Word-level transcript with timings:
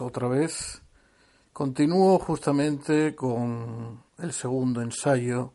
Otra 0.00 0.28
vez. 0.28 0.82
Continúo 1.52 2.18
justamente 2.18 3.14
con 3.14 4.02
el 4.18 4.32
segundo 4.32 4.82
ensayo 4.82 5.52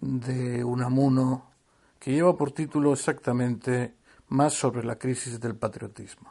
de 0.00 0.64
Unamuno 0.64 1.50
que 1.98 2.12
lleva 2.12 2.36
por 2.36 2.52
título 2.52 2.92
exactamente 2.92 3.94
Más 4.28 4.54
sobre 4.54 4.84
la 4.84 4.96
crisis 4.96 5.40
del 5.40 5.56
patriotismo. 5.56 6.30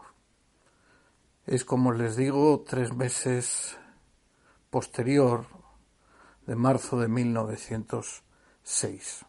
Es 1.46 1.66
como 1.66 1.92
les 1.92 2.16
digo, 2.16 2.64
tres 2.68 2.94
meses 2.94 3.78
posterior 4.70 5.46
de 6.48 6.56
marzo 6.56 7.00
de 7.00 7.08
1906. 7.08 9.26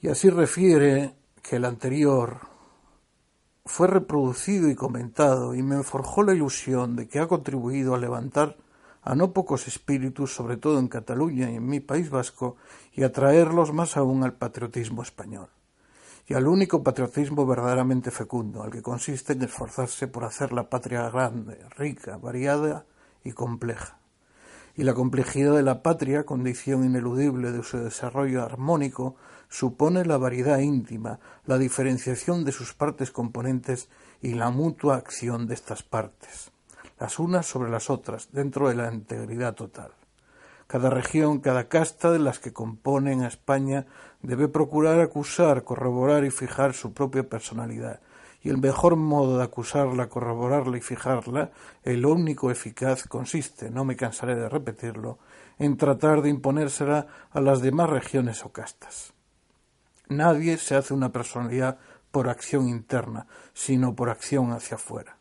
Y 0.00 0.08
así 0.08 0.30
refiere 0.30 1.14
que 1.42 1.56
el 1.56 1.64
anterior 1.64 2.53
fue 3.66 3.88
reproducido 3.88 4.68
y 4.68 4.74
comentado 4.74 5.54
y 5.54 5.62
me 5.62 5.82
forjó 5.82 6.22
la 6.22 6.34
ilusión 6.34 6.96
de 6.96 7.08
que 7.08 7.18
ha 7.18 7.28
contribuido 7.28 7.94
a 7.94 7.98
levantar 7.98 8.56
a 9.02 9.14
no 9.14 9.32
pocos 9.32 9.68
espíritus, 9.68 10.34
sobre 10.34 10.56
todo 10.56 10.78
en 10.78 10.88
Cataluña 10.88 11.50
y 11.50 11.56
en 11.56 11.66
mi 11.66 11.80
país 11.80 12.10
vasco, 12.10 12.56
y 12.92 13.02
a 13.02 13.12
traerlos 13.12 13.72
más 13.72 13.96
aún 13.96 14.22
al 14.22 14.34
patriotismo 14.34 15.02
español, 15.02 15.48
y 16.26 16.34
al 16.34 16.46
único 16.46 16.82
patriotismo 16.82 17.46
verdaderamente 17.46 18.10
fecundo, 18.10 18.62
al 18.62 18.70
que 18.70 18.80
consiste 18.80 19.34
en 19.34 19.42
esforzarse 19.42 20.08
por 20.08 20.24
hacer 20.24 20.52
la 20.52 20.70
patria 20.70 21.08
grande, 21.10 21.58
rica, 21.76 22.16
variada 22.16 22.86
y 23.24 23.32
compleja. 23.32 23.98
Y 24.74 24.84
la 24.84 24.94
complejidad 24.94 25.54
de 25.54 25.62
la 25.62 25.82
patria, 25.82 26.24
condición 26.24 26.84
ineludible 26.84 27.52
de 27.52 27.62
su 27.62 27.78
desarrollo 27.78 28.42
armónico, 28.42 29.16
supone 29.54 30.04
la 30.04 30.16
variedad 30.16 30.58
íntima, 30.58 31.20
la 31.46 31.58
diferenciación 31.58 32.44
de 32.44 32.50
sus 32.50 32.74
partes 32.74 33.12
componentes 33.12 33.88
y 34.20 34.34
la 34.34 34.50
mutua 34.50 34.96
acción 34.96 35.46
de 35.46 35.54
estas 35.54 35.84
partes, 35.84 36.50
las 36.98 37.20
unas 37.20 37.46
sobre 37.46 37.70
las 37.70 37.88
otras, 37.88 38.32
dentro 38.32 38.68
de 38.68 38.74
la 38.74 38.92
integridad 38.92 39.54
total. 39.54 39.92
Cada 40.66 40.90
región, 40.90 41.38
cada 41.38 41.68
casta 41.68 42.10
de 42.10 42.18
las 42.18 42.40
que 42.40 42.52
componen 42.52 43.22
a 43.22 43.28
España 43.28 43.86
debe 44.22 44.48
procurar 44.48 44.98
acusar, 44.98 45.62
corroborar 45.62 46.24
y 46.24 46.32
fijar 46.32 46.74
su 46.74 46.92
propia 46.92 47.28
personalidad, 47.28 48.00
y 48.42 48.48
el 48.48 48.58
mejor 48.58 48.96
modo 48.96 49.38
de 49.38 49.44
acusarla, 49.44 50.08
corroborarla 50.08 50.78
y 50.78 50.80
fijarla, 50.80 51.52
el 51.84 52.04
único 52.06 52.50
eficaz, 52.50 53.04
consiste, 53.04 53.70
no 53.70 53.84
me 53.84 53.94
cansaré 53.94 54.34
de 54.34 54.48
repetirlo, 54.48 55.20
en 55.60 55.76
tratar 55.76 56.22
de 56.22 56.30
imponérsela 56.30 57.06
a 57.30 57.40
las 57.40 57.60
demás 57.60 57.88
regiones 57.88 58.44
o 58.44 58.50
castas. 58.50 59.13
Nadie 60.08 60.58
se 60.58 60.76
hace 60.76 60.92
una 60.92 61.12
personalidad 61.12 61.78
por 62.10 62.28
acción 62.28 62.68
interna, 62.68 63.26
sino 63.52 63.94
por 63.94 64.10
acción 64.10 64.52
hacia 64.52 64.76
afuera. 64.76 65.16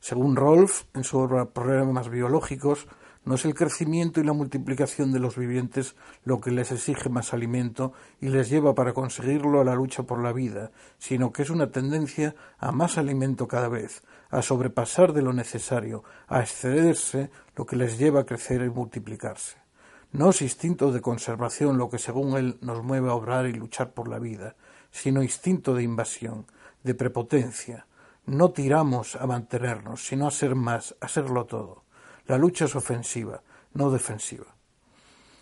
Según 0.00 0.36
Rolf, 0.36 0.84
en 0.94 1.02
su 1.02 1.18
obra 1.18 1.46
Problemas 1.46 2.08
biológicos, 2.08 2.86
no 3.24 3.34
es 3.34 3.44
el 3.44 3.54
crecimiento 3.54 4.20
y 4.20 4.24
la 4.24 4.32
multiplicación 4.32 5.12
de 5.12 5.18
los 5.18 5.36
vivientes 5.36 5.96
lo 6.24 6.40
que 6.40 6.50
les 6.50 6.72
exige 6.72 7.08
más 7.08 7.34
alimento 7.34 7.92
y 8.20 8.28
les 8.28 8.48
lleva 8.48 8.74
para 8.74 8.94
conseguirlo 8.94 9.60
a 9.60 9.64
la 9.64 9.74
lucha 9.74 10.04
por 10.04 10.22
la 10.22 10.32
vida, 10.32 10.70
sino 10.98 11.32
que 11.32 11.42
es 11.42 11.50
una 11.50 11.70
tendencia 11.70 12.34
a 12.58 12.72
más 12.72 12.96
alimento 12.96 13.46
cada 13.48 13.68
vez, 13.68 14.02
a 14.30 14.40
sobrepasar 14.40 15.12
de 15.12 15.22
lo 15.22 15.32
necesario, 15.32 16.04
a 16.26 16.40
excederse 16.40 17.30
lo 17.56 17.66
que 17.66 17.76
les 17.76 17.98
lleva 17.98 18.20
a 18.20 18.26
crecer 18.26 18.62
y 18.62 18.70
multiplicarse. 18.70 19.67
No 20.12 20.30
es 20.30 20.40
instinto 20.40 20.90
de 20.90 21.02
conservación 21.02 21.76
lo 21.76 21.90
que 21.90 21.98
según 21.98 22.36
él 22.36 22.58
nos 22.62 22.82
mueve 22.82 23.10
a 23.10 23.14
obrar 23.14 23.46
y 23.46 23.52
luchar 23.52 23.92
por 23.92 24.08
la 24.08 24.18
vida, 24.18 24.56
sino 24.90 25.22
instinto 25.22 25.74
de 25.74 25.82
invasión, 25.82 26.46
de 26.82 26.94
prepotencia. 26.94 27.86
no 28.26 28.50
tiramos 28.50 29.16
a 29.16 29.26
mantenernos, 29.26 30.06
sino 30.06 30.26
a 30.26 30.30
ser 30.30 30.54
más, 30.54 30.94
a 31.00 31.08
serlo 31.08 31.46
todo. 31.46 31.84
La 32.26 32.36
lucha 32.36 32.66
es 32.66 32.76
ofensiva, 32.76 33.42
no 33.72 33.90
defensiva. 33.90 34.44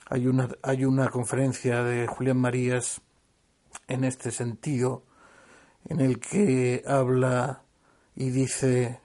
Hay 0.08 0.28
una, 0.28 0.48
hay 0.62 0.84
una 0.84 1.08
conferencia 1.08 1.82
de 1.82 2.06
Julián 2.06 2.36
Marías 2.36 3.00
en 3.88 4.04
este 4.04 4.30
sentido, 4.30 5.02
en 5.88 6.00
el 6.00 6.20
que 6.20 6.84
habla 6.86 7.62
y 8.14 8.30
dice 8.30 9.00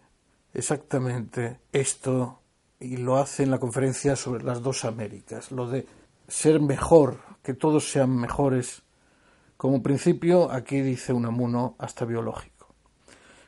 exactamente 0.54 1.60
esto 1.72 2.41
y 2.82 2.98
lo 2.98 3.18
hace 3.18 3.44
en 3.44 3.52
la 3.52 3.60
conferencia 3.60 4.16
sobre 4.16 4.44
las 4.44 4.62
dos 4.62 4.84
Américas, 4.86 5.52
lo 5.52 5.70
de 5.70 5.86
ser 6.28 6.60
mejor, 6.60 7.20
que 7.44 7.54
todos 7.54 7.92
sean 7.92 8.16
mejores. 8.18 8.82
Como 9.56 9.84
principio, 9.84 10.52
aquí 10.52 10.82
dice 10.82 11.14
Unamuno 11.14 11.76
hasta 11.78 12.06
biológico. 12.06 12.74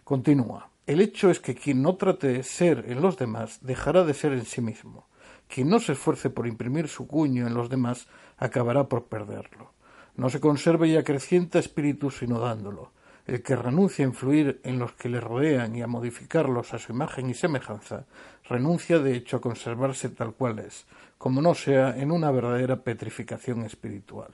Continúa. 0.03 0.69
El 0.85 1.01
hecho 1.01 1.31
es 1.31 1.39
que 1.39 1.55
quien 1.55 1.81
no 1.81 1.95
trate 1.95 2.27
de 2.27 2.43
ser 2.43 2.85
en 2.87 3.01
los 3.01 3.17
demás 3.17 3.59
dejará 3.61 4.03
de 4.03 4.13
ser 4.13 4.33
en 4.33 4.45
sí 4.45 4.61
mismo. 4.61 5.07
Quien 5.47 5.69
no 5.69 5.79
se 5.79 5.93
esfuerce 5.93 6.29
por 6.29 6.45
imprimir 6.45 6.87
su 6.87 7.07
cuño 7.07 7.47
en 7.47 7.53
los 7.53 7.69
demás 7.69 8.07
acabará 8.37 8.87
por 8.87 9.05
perderlo. 9.05 9.71
No 10.15 10.29
se 10.29 10.39
conserva 10.39 10.85
y 10.85 10.95
acrecienta 10.95 11.57
espíritu 11.57 12.11
sino 12.11 12.39
dándolo. 12.39 12.91
El 13.25 13.41
que 13.41 13.55
renuncia 13.55 14.03
a 14.03 14.09
influir 14.09 14.59
en 14.63 14.79
los 14.79 14.93
que 14.93 15.07
le 15.07 15.21
rodean 15.21 15.75
y 15.75 15.81
a 15.81 15.87
modificarlos 15.87 16.73
a 16.73 16.79
su 16.79 16.91
imagen 16.91 17.29
y 17.29 17.33
semejanza, 17.33 18.05
renuncia 18.43 18.99
de 18.99 19.15
hecho 19.15 19.37
a 19.37 19.41
conservarse 19.41 20.09
tal 20.09 20.33
cual 20.33 20.59
es, 20.59 20.85
como 21.17 21.41
no 21.41 21.53
sea 21.53 21.97
en 21.97 22.11
una 22.11 22.31
verdadera 22.31 22.83
petrificación 22.83 23.63
espiritual. 23.63 24.31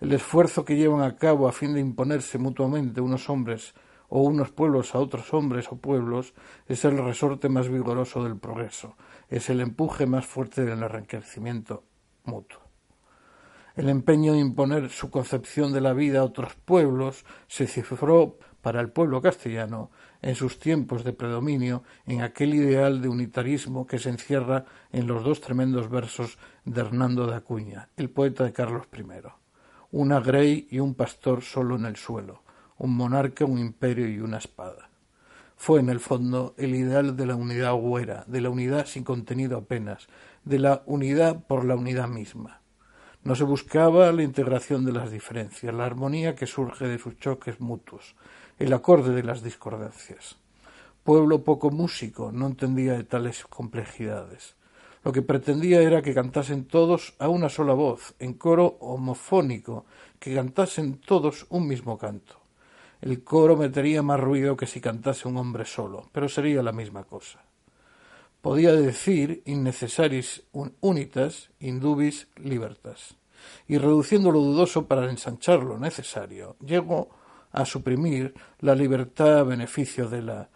El 0.00 0.12
esfuerzo 0.12 0.64
que 0.64 0.76
llevan 0.76 1.02
a 1.02 1.16
cabo 1.16 1.48
a 1.48 1.52
fin 1.52 1.72
de 1.72 1.80
imponerse 1.80 2.36
mutuamente 2.36 3.00
unos 3.00 3.30
hombres 3.30 3.72
o 4.08 4.20
unos 4.20 4.50
pueblos 4.50 4.94
a 4.94 4.98
otros 4.98 5.32
hombres 5.32 5.72
o 5.72 5.76
pueblos 5.76 6.34
es 6.68 6.84
el 6.84 6.98
resorte 6.98 7.48
más 7.48 7.68
vigoroso 7.68 8.22
del 8.22 8.36
progreso, 8.36 8.94
es 9.30 9.48
el 9.48 9.60
empuje 9.60 10.04
más 10.04 10.26
fuerte 10.26 10.66
del 10.66 10.82
enriquecimiento 10.82 11.84
mutuo. 12.24 12.61
El 13.74 13.88
empeño 13.88 14.34
de 14.34 14.38
imponer 14.38 14.90
su 14.90 15.10
concepción 15.10 15.72
de 15.72 15.80
la 15.80 15.94
vida 15.94 16.20
a 16.20 16.24
otros 16.24 16.54
pueblos 16.56 17.24
se 17.48 17.66
cifró 17.66 18.38
para 18.60 18.80
el 18.80 18.90
pueblo 18.90 19.22
castellano 19.22 19.90
en 20.20 20.34
sus 20.34 20.58
tiempos 20.58 21.04
de 21.04 21.14
predominio 21.14 21.82
en 22.06 22.20
aquel 22.20 22.54
ideal 22.54 23.00
de 23.00 23.08
unitarismo 23.08 23.86
que 23.86 23.98
se 23.98 24.10
encierra 24.10 24.66
en 24.92 25.06
los 25.06 25.24
dos 25.24 25.40
tremendos 25.40 25.88
versos 25.88 26.38
de 26.66 26.82
Hernando 26.82 27.26
de 27.26 27.36
Acuña, 27.36 27.88
el 27.96 28.10
poeta 28.10 28.44
de 28.44 28.52
Carlos 28.52 28.86
I. 28.96 29.04
Una 29.90 30.20
grey 30.20 30.68
y 30.70 30.78
un 30.78 30.94
pastor 30.94 31.42
solo 31.42 31.76
en 31.76 31.86
el 31.86 31.96
suelo, 31.96 32.42
un 32.76 32.94
monarca, 32.94 33.46
un 33.46 33.58
imperio 33.58 34.06
y 34.06 34.20
una 34.20 34.38
espada. 34.38 34.90
Fue 35.56 35.80
en 35.80 35.88
el 35.88 36.00
fondo 36.00 36.54
el 36.58 36.74
ideal 36.74 37.16
de 37.16 37.26
la 37.26 37.36
unidad 37.36 37.74
huera, 37.74 38.24
de 38.26 38.40
la 38.40 38.50
unidad 38.50 38.86
sin 38.86 39.02
contenido 39.02 39.58
apenas, 39.58 40.08
de 40.44 40.58
la 40.58 40.82
unidad 40.86 41.46
por 41.46 41.64
la 41.64 41.74
unidad 41.74 42.08
misma. 42.08 42.61
No 43.24 43.36
se 43.36 43.44
buscaba 43.44 44.10
la 44.10 44.24
integración 44.24 44.84
de 44.84 44.90
las 44.90 45.12
diferencias, 45.12 45.72
la 45.72 45.84
armonía 45.84 46.34
que 46.34 46.48
surge 46.48 46.88
de 46.88 46.98
sus 46.98 47.16
choques 47.18 47.60
mutuos, 47.60 48.16
el 48.58 48.72
acorde 48.72 49.14
de 49.14 49.22
las 49.22 49.44
discordancias. 49.44 50.36
Pueblo 51.04 51.44
poco 51.44 51.70
músico 51.70 52.32
no 52.32 52.48
entendía 52.48 52.94
de 52.94 53.04
tales 53.04 53.44
complejidades. 53.44 54.56
Lo 55.04 55.12
que 55.12 55.22
pretendía 55.22 55.82
era 55.82 56.02
que 56.02 56.14
cantasen 56.14 56.64
todos 56.64 57.14
a 57.20 57.28
una 57.28 57.48
sola 57.48 57.74
voz, 57.74 58.14
en 58.18 58.34
coro 58.34 58.76
homofónico, 58.80 59.86
que 60.18 60.34
cantasen 60.34 60.98
todos 60.98 61.46
un 61.48 61.68
mismo 61.68 61.98
canto. 61.98 62.40
El 63.00 63.22
coro 63.22 63.56
metería 63.56 64.02
más 64.02 64.18
ruido 64.18 64.56
que 64.56 64.66
si 64.66 64.80
cantase 64.80 65.28
un 65.28 65.36
hombre 65.36 65.64
solo, 65.64 66.08
pero 66.10 66.28
sería 66.28 66.60
la 66.60 66.72
misma 66.72 67.04
cosa 67.04 67.38
podía 68.42 68.72
decir 68.72 69.42
innecesaris 69.46 70.42
unitas 70.80 71.50
indubis 71.60 72.28
libertas, 72.36 73.16
y 73.66 73.78
reduciendo 73.78 74.30
lo 74.30 74.40
dudoso 74.40 74.86
para 74.86 75.08
ensanchar 75.08 75.62
lo 75.62 75.78
necesario, 75.78 76.56
llegó 76.60 77.08
a 77.52 77.64
suprimir 77.64 78.34
la 78.58 78.74
libertad 78.74 79.38
a 79.38 79.42
beneficio 79.44 80.08
de 80.08 80.22
la 80.22 80.50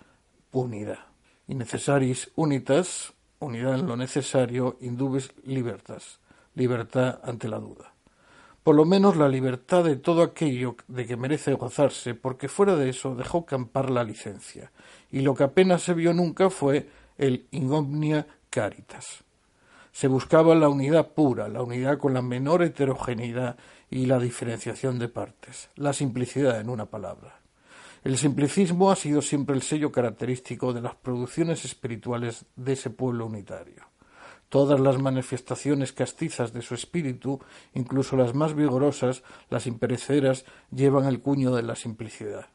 unidad. 0.51 0.99
Innecesaris 1.47 2.33
unitas, 2.35 3.13
unidad 3.39 3.79
en 3.79 3.87
lo 3.87 3.97
necesario, 3.97 4.77
indubis 4.81 5.31
libertas, 5.45 6.19
libertad 6.55 7.21
ante 7.23 7.49
la 7.49 7.59
duda. 7.59 7.93
Por 8.65 8.75
lo 8.75 8.85
menos 8.85 9.17
la 9.17 9.29
libertad 9.29 9.85
de 9.85 9.95
todo 9.95 10.23
aquello 10.23 10.75
de 10.89 11.07
que 11.07 11.17
merece 11.17 11.53
gozarse, 11.53 12.15
porque 12.15 12.49
fuera 12.49 12.75
de 12.75 12.89
eso 12.89 13.15
dejó 13.15 13.47
campar 13.47 13.91
la 13.91 14.03
licencia, 14.03 14.73
y 15.13 15.21
lo 15.21 15.37
que 15.37 15.45
apenas 15.45 15.83
se 15.83 15.95
vio 15.95 16.13
nunca 16.13 16.51
fue 16.51 16.89
el 17.19 17.47
Ingomnia 17.51 18.27
Caritas. 18.51 19.25
Se 19.93 20.09
buscaba 20.09 20.55
la 20.55 20.69
unidad 20.69 21.13
pura, 21.15 21.49
la 21.49 21.63
unidad 21.63 21.99
con 21.99 22.13
la 22.13 22.23
menor 22.23 22.63
heterogeneidad 22.63 23.57
y 23.91 24.07
la 24.07 24.19
diferenciación 24.19 24.99
de 24.99 25.09
partes, 25.09 25.71
la 25.77 25.93
simplicidad 25.93 26.61
en 26.61 26.69
una 26.69 26.87
palabra. 26.87 27.41
El 28.05 28.19
simplicismo 28.19 28.91
ha 28.91 28.97
sido 28.97 29.23
siempre 29.23 29.57
el 29.57 29.63
sello 29.63 29.91
característico 29.91 30.73
de 30.73 30.81
las 30.81 30.95
producciones 30.95 31.65
espirituales 31.65 32.45
de 32.55 32.75
ese 32.75 32.91
pueblo 32.91 33.27
unitario. 33.27 33.83
Todas 34.49 34.79
las 34.79 34.99
manifestaciones 34.99 35.93
castizas 35.93 36.53
de 36.53 36.63
su 36.63 36.75
espíritu, 36.75 37.41
incluso 37.75 38.17
las 38.17 38.33
más 38.33 38.55
vigorosas, 38.55 39.25
las 39.51 39.67
impereceras, 39.67 40.45
llevan 40.71 41.07
el 41.07 41.21
cuño 41.21 41.55
de 41.55 41.65
la 41.65 41.75
simplicidad. 41.75 42.47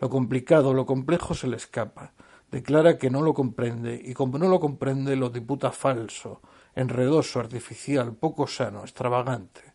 Lo 0.00 0.08
complicado, 0.08 0.72
lo 0.72 0.86
complejo 0.86 1.34
se 1.34 1.48
le 1.48 1.56
escapa, 1.56 2.14
declara 2.50 2.98
que 2.98 3.10
no 3.10 3.22
lo 3.22 3.34
comprende 3.34 4.00
y 4.02 4.14
como 4.14 4.38
no 4.38 4.48
lo 4.48 4.60
comprende 4.60 5.16
lo 5.16 5.30
diputa 5.30 5.72
falso, 5.72 6.40
enredoso, 6.74 7.40
artificial, 7.40 8.14
poco 8.14 8.46
sano, 8.46 8.80
extravagante. 8.80 9.74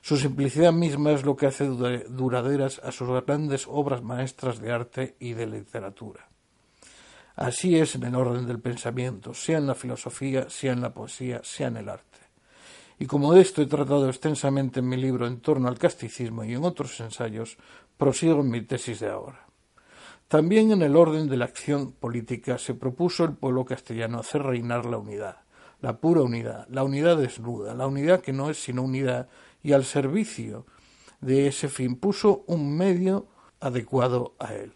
Su 0.00 0.16
simplicidad 0.16 0.72
misma 0.72 1.10
es 1.10 1.24
lo 1.24 1.34
que 1.34 1.46
hace 1.46 1.66
duraderas 1.66 2.80
a 2.84 2.92
sus 2.92 3.08
grandes 3.08 3.66
obras 3.68 4.02
maestras 4.02 4.60
de 4.60 4.70
arte 4.70 5.16
y 5.18 5.32
de 5.32 5.46
literatura. 5.46 6.28
Así 7.34 7.76
es 7.76 7.96
en 7.96 8.04
el 8.04 8.14
orden 8.14 8.46
del 8.46 8.60
pensamiento, 8.60 9.34
sea 9.34 9.58
en 9.58 9.66
la 9.66 9.74
filosofía, 9.74 10.48
sea 10.48 10.72
en 10.72 10.80
la 10.80 10.94
poesía, 10.94 11.40
sea 11.42 11.68
en 11.68 11.78
el 11.78 11.88
arte. 11.88 12.20
Y 12.98 13.06
como 13.06 13.34
de 13.34 13.42
esto 13.42 13.60
he 13.60 13.66
tratado 13.66 14.08
extensamente 14.08 14.80
en 14.80 14.88
mi 14.88 14.96
libro 14.96 15.26
en 15.26 15.40
torno 15.40 15.68
al 15.68 15.78
casticismo 15.78 16.44
y 16.44 16.54
en 16.54 16.64
otros 16.64 16.98
ensayos, 17.00 17.58
prosigo 17.98 18.40
en 18.40 18.48
mi 18.48 18.62
tesis 18.62 19.00
de 19.00 19.10
ahora. 19.10 19.45
También 20.28 20.72
en 20.72 20.82
el 20.82 20.96
orden 20.96 21.28
de 21.28 21.36
la 21.36 21.44
acción 21.44 21.92
política 21.92 22.58
se 22.58 22.74
propuso 22.74 23.22
el 23.24 23.34
pueblo 23.34 23.64
castellano 23.64 24.18
hacer 24.18 24.42
reinar 24.42 24.84
la 24.84 24.98
unidad, 24.98 25.36
la 25.80 26.00
pura 26.00 26.22
unidad, 26.22 26.66
la 26.68 26.82
unidad 26.82 27.16
desnuda, 27.16 27.74
la 27.74 27.86
unidad 27.86 28.22
que 28.22 28.32
no 28.32 28.50
es 28.50 28.60
sino 28.60 28.82
unidad, 28.82 29.28
y 29.62 29.72
al 29.72 29.84
servicio 29.84 30.66
de 31.20 31.46
ese 31.46 31.68
fin 31.68 31.94
puso 31.94 32.42
un 32.48 32.76
medio 32.76 33.28
adecuado 33.60 34.34
a 34.40 34.52
él. 34.52 34.72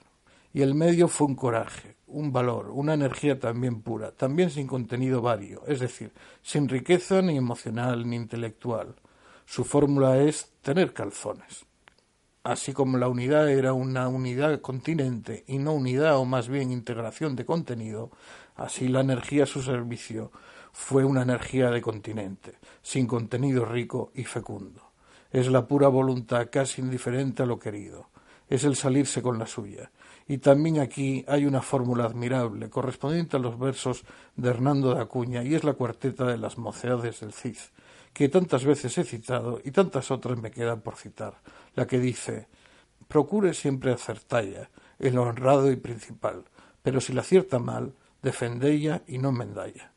Y 0.52 0.62
el 0.62 0.76
medio 0.76 1.08
fue 1.08 1.26
un 1.26 1.34
coraje, 1.34 1.96
un 2.06 2.32
valor, 2.32 2.70
una 2.70 2.94
energía 2.94 3.40
también 3.40 3.82
pura, 3.82 4.12
también 4.12 4.50
sin 4.50 4.68
contenido 4.68 5.20
vario, 5.20 5.62
es 5.66 5.80
decir, 5.80 6.12
sin 6.42 6.68
riqueza 6.68 7.22
ni 7.22 7.36
emocional 7.36 8.08
ni 8.08 8.14
intelectual. 8.14 8.94
Su 9.46 9.64
fórmula 9.64 10.16
es 10.18 10.52
tener 10.62 10.92
calzones 10.92 11.66
así 12.42 12.72
como 12.72 12.98
la 12.98 13.08
unidad 13.08 13.48
era 13.50 13.72
una 13.72 14.08
unidad 14.08 14.60
continente 14.60 15.44
y 15.46 15.58
no 15.58 15.72
unidad 15.72 16.16
o 16.16 16.24
más 16.24 16.48
bien 16.48 16.70
integración 16.70 17.36
de 17.36 17.44
contenido, 17.44 18.10
así 18.56 18.88
la 18.88 19.00
energía 19.00 19.44
a 19.44 19.46
su 19.46 19.62
servicio 19.62 20.32
fue 20.72 21.04
una 21.04 21.22
energía 21.22 21.70
de 21.70 21.82
continente, 21.82 22.54
sin 22.82 23.06
contenido 23.06 23.64
rico 23.64 24.10
y 24.14 24.24
fecundo. 24.24 24.92
Es 25.30 25.48
la 25.48 25.66
pura 25.66 25.88
voluntad 25.88 26.48
casi 26.50 26.80
indiferente 26.80 27.42
a 27.42 27.46
lo 27.46 27.58
querido, 27.58 28.08
es 28.48 28.64
el 28.64 28.76
salirse 28.76 29.22
con 29.22 29.38
la 29.38 29.46
suya. 29.46 29.90
Y 30.30 30.38
también 30.38 30.78
aquí 30.78 31.24
hay 31.26 31.44
una 31.44 31.60
fórmula 31.60 32.04
admirable, 32.04 32.70
correspondiente 32.70 33.36
a 33.36 33.40
los 33.40 33.58
versos 33.58 34.04
de 34.36 34.48
Hernando 34.48 34.94
de 34.94 35.00
Acuña, 35.02 35.42
y 35.42 35.56
es 35.56 35.64
la 35.64 35.72
cuarteta 35.72 36.24
de 36.24 36.38
las 36.38 36.56
mocedades 36.56 37.18
del 37.18 37.32
Cid, 37.32 37.56
que 38.12 38.28
tantas 38.28 38.64
veces 38.64 38.96
he 38.96 39.02
citado 39.02 39.60
y 39.64 39.72
tantas 39.72 40.12
otras 40.12 40.38
me 40.38 40.52
quedan 40.52 40.82
por 40.82 40.94
citar, 40.94 41.40
la 41.74 41.88
que 41.88 41.98
dice 41.98 42.46
procure 43.08 43.54
siempre 43.54 43.90
acertalla 43.92 44.70
en 45.00 45.16
lo 45.16 45.24
honrado 45.24 45.68
y 45.68 45.74
principal, 45.74 46.44
pero 46.80 47.00
si 47.00 47.12
la 47.12 47.22
acierta 47.22 47.58
mal, 47.58 47.92
defendella 48.22 49.02
y 49.08 49.18
no 49.18 49.32
mendalla. 49.32 49.90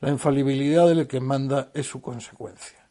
La 0.00 0.10
infalibilidad 0.10 0.88
del 0.88 1.06
que 1.06 1.20
manda 1.20 1.70
es 1.72 1.86
su 1.86 2.00
consecuencia. 2.00 2.81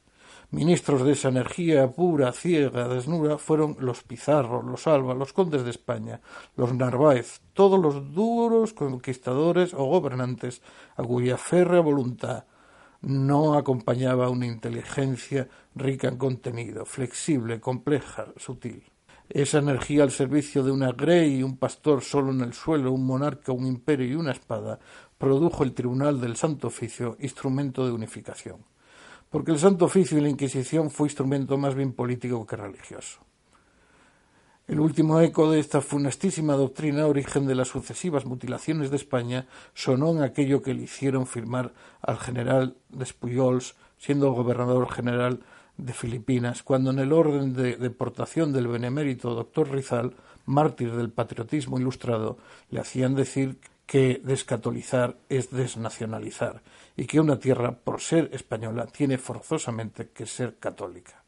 Ministros 0.53 1.05
de 1.05 1.13
esa 1.13 1.29
energía 1.29 1.89
pura, 1.89 2.33
ciega, 2.33 2.89
desnuda, 2.89 3.37
fueron 3.37 3.77
los 3.79 4.03
Pizarro, 4.03 4.61
los 4.61 4.85
Alba, 4.85 5.13
los 5.13 5.31
condes 5.31 5.63
de 5.63 5.69
España, 5.69 6.19
los 6.57 6.73
Narváez, 6.73 7.39
todos 7.53 7.79
los 7.79 8.13
duros 8.13 8.73
conquistadores 8.73 9.73
o 9.73 9.85
gobernantes 9.85 10.61
a 10.97 11.03
cuya 11.03 11.37
férrea 11.37 11.79
voluntad 11.79 12.43
no 12.99 13.53
acompañaba 13.53 14.29
una 14.29 14.45
inteligencia 14.45 15.47
rica 15.73 16.09
en 16.09 16.17
contenido, 16.17 16.83
flexible, 16.83 17.61
compleja, 17.61 18.25
sutil. 18.35 18.83
esa 19.29 19.59
energía 19.59 20.03
al 20.03 20.11
servicio 20.11 20.63
de 20.63 20.71
una 20.71 20.91
grey, 20.91 21.43
un 21.43 21.55
pastor 21.55 22.01
solo 22.01 22.31
en 22.31 22.41
el 22.41 22.51
suelo, 22.53 22.91
un 22.91 23.05
monarca, 23.05 23.53
un 23.53 23.65
imperio 23.65 24.05
y 24.05 24.15
una 24.15 24.33
espada, 24.33 24.79
produjo 25.17 25.63
el 25.63 25.71
Tribunal 25.71 26.19
del 26.19 26.35
Santo 26.35 26.67
Oficio, 26.67 27.15
instrumento 27.21 27.85
de 27.85 27.93
unificación. 27.93 28.70
Porque 29.31 29.51
el 29.51 29.59
Santo 29.59 29.85
Oficio 29.85 30.17
y 30.17 30.21
la 30.21 30.29
Inquisición 30.29 30.91
fue 30.91 31.07
instrumento 31.07 31.57
más 31.57 31.73
bien 31.73 31.93
político 31.93 32.45
que 32.45 32.57
religioso. 32.57 33.21
El 34.67 34.81
último 34.81 35.19
eco 35.21 35.49
de 35.49 35.59
esta 35.59 35.81
funestísima 35.81 36.53
doctrina, 36.53 37.07
origen 37.07 37.47
de 37.47 37.55
las 37.55 37.69
sucesivas 37.69 38.25
mutilaciones 38.25 38.89
de 38.89 38.97
España, 38.97 39.47
sonó 39.73 40.11
en 40.11 40.21
aquello 40.21 40.61
que 40.61 40.73
le 40.73 40.83
hicieron 40.83 41.27
firmar 41.27 41.73
al 42.01 42.19
general 42.19 42.75
Despuyols, 42.89 43.75
siendo 43.97 44.33
gobernador 44.33 44.91
general 44.91 45.39
de 45.77 45.93
Filipinas, 45.93 46.61
cuando 46.61 46.91
en 46.91 46.99
el 46.99 47.13
orden 47.13 47.53
de 47.53 47.77
deportación 47.77 48.51
del 48.51 48.67
benemérito 48.67 49.33
doctor 49.33 49.71
Rizal, 49.71 50.13
mártir 50.45 50.93
del 50.93 51.09
patriotismo 51.09 51.79
ilustrado, 51.79 52.37
le 52.69 52.81
hacían 52.81 53.15
decir 53.15 53.57
que 53.91 54.21
descatolizar 54.23 55.17
es 55.27 55.51
desnacionalizar 55.51 56.61
y 56.95 57.03
que 57.03 57.19
una 57.19 57.37
tierra, 57.37 57.73
por 57.73 57.99
ser 57.99 58.29
española, 58.31 58.85
tiene 58.85 59.17
forzosamente 59.17 60.11
que 60.11 60.25
ser 60.25 60.55
católica. 60.59 61.21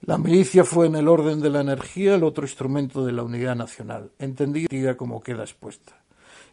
La 0.00 0.18
milicia 0.18 0.64
fue 0.64 0.88
en 0.88 0.96
el 0.96 1.06
orden 1.06 1.40
de 1.40 1.50
la 1.50 1.60
energía 1.60 2.16
el 2.16 2.24
otro 2.24 2.42
instrumento 2.42 3.06
de 3.06 3.12
la 3.12 3.22
unidad 3.22 3.54
nacional, 3.54 4.10
entendida 4.18 4.96
como 4.96 5.20
queda 5.20 5.44
expuesta. 5.44 6.02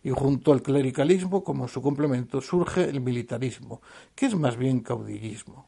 Y 0.04 0.12
junto 0.12 0.54
al 0.54 0.62
clericalismo, 0.62 1.44
como 1.44 1.68
su 1.68 1.82
complemento, 1.82 2.40
surge 2.40 2.88
el 2.88 3.02
militarismo, 3.02 3.82
que 4.14 4.28
es 4.28 4.36
más 4.36 4.56
bien 4.56 4.82
caudillismo. 4.82 5.68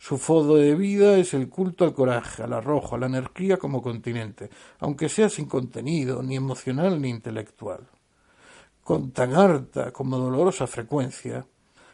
Su 0.00 0.18
fodo 0.18 0.56
de 0.56 0.74
vida 0.74 1.16
es 1.16 1.32
el 1.32 1.48
culto 1.48 1.84
al 1.84 1.94
coraje, 1.94 2.42
al 2.42 2.54
arrojo, 2.54 2.96
a 2.96 2.98
la 2.98 3.06
energía 3.06 3.56
como 3.56 3.80
continente, 3.80 4.50
aunque 4.80 5.08
sea 5.08 5.28
sin 5.28 5.46
contenido, 5.46 6.24
ni 6.24 6.34
emocional 6.34 7.00
ni 7.00 7.08
intelectual. 7.08 7.86
Con 8.84 9.12
tan 9.12 9.34
harta 9.34 9.92
como 9.92 10.18
dolorosa 10.18 10.66
frecuencia, 10.66 11.46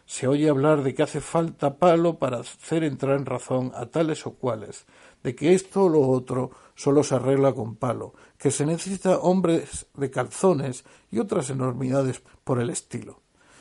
se 0.07 0.27
oye 0.27 0.49
hablar 0.49 0.83
de 0.83 0.95
que 0.95 1.03
hace 1.03 1.21
falta 1.21 1.77
palo 1.77 2.19
para 2.19 2.39
hacer 2.39 2.83
entrar 2.83 3.19
en 3.19 3.27
razón 3.27 3.73
a 3.75 3.87
tales 3.87 4.27
o 4.27 4.33
cuales, 4.33 4.87
de 5.23 5.35
que 5.35 5.53
esto 5.53 5.85
o 5.85 5.89
lo 5.91 6.09
otro 6.09 6.51
solo 6.75 7.05
se 7.05 7.17
arregla 7.17 7.53
con 7.53 7.77
palo, 7.77 8.15
que 8.39 8.51
se 8.51 8.65
necesita 8.65 9.19
hombres 9.19 9.87
de 9.95 10.11
calzones 10.11 10.85
y 11.11 11.19
otras 11.19 11.51
enormidades 11.51 12.23
por 12.43 12.59
el 12.59 12.71
estilo. 12.71 13.21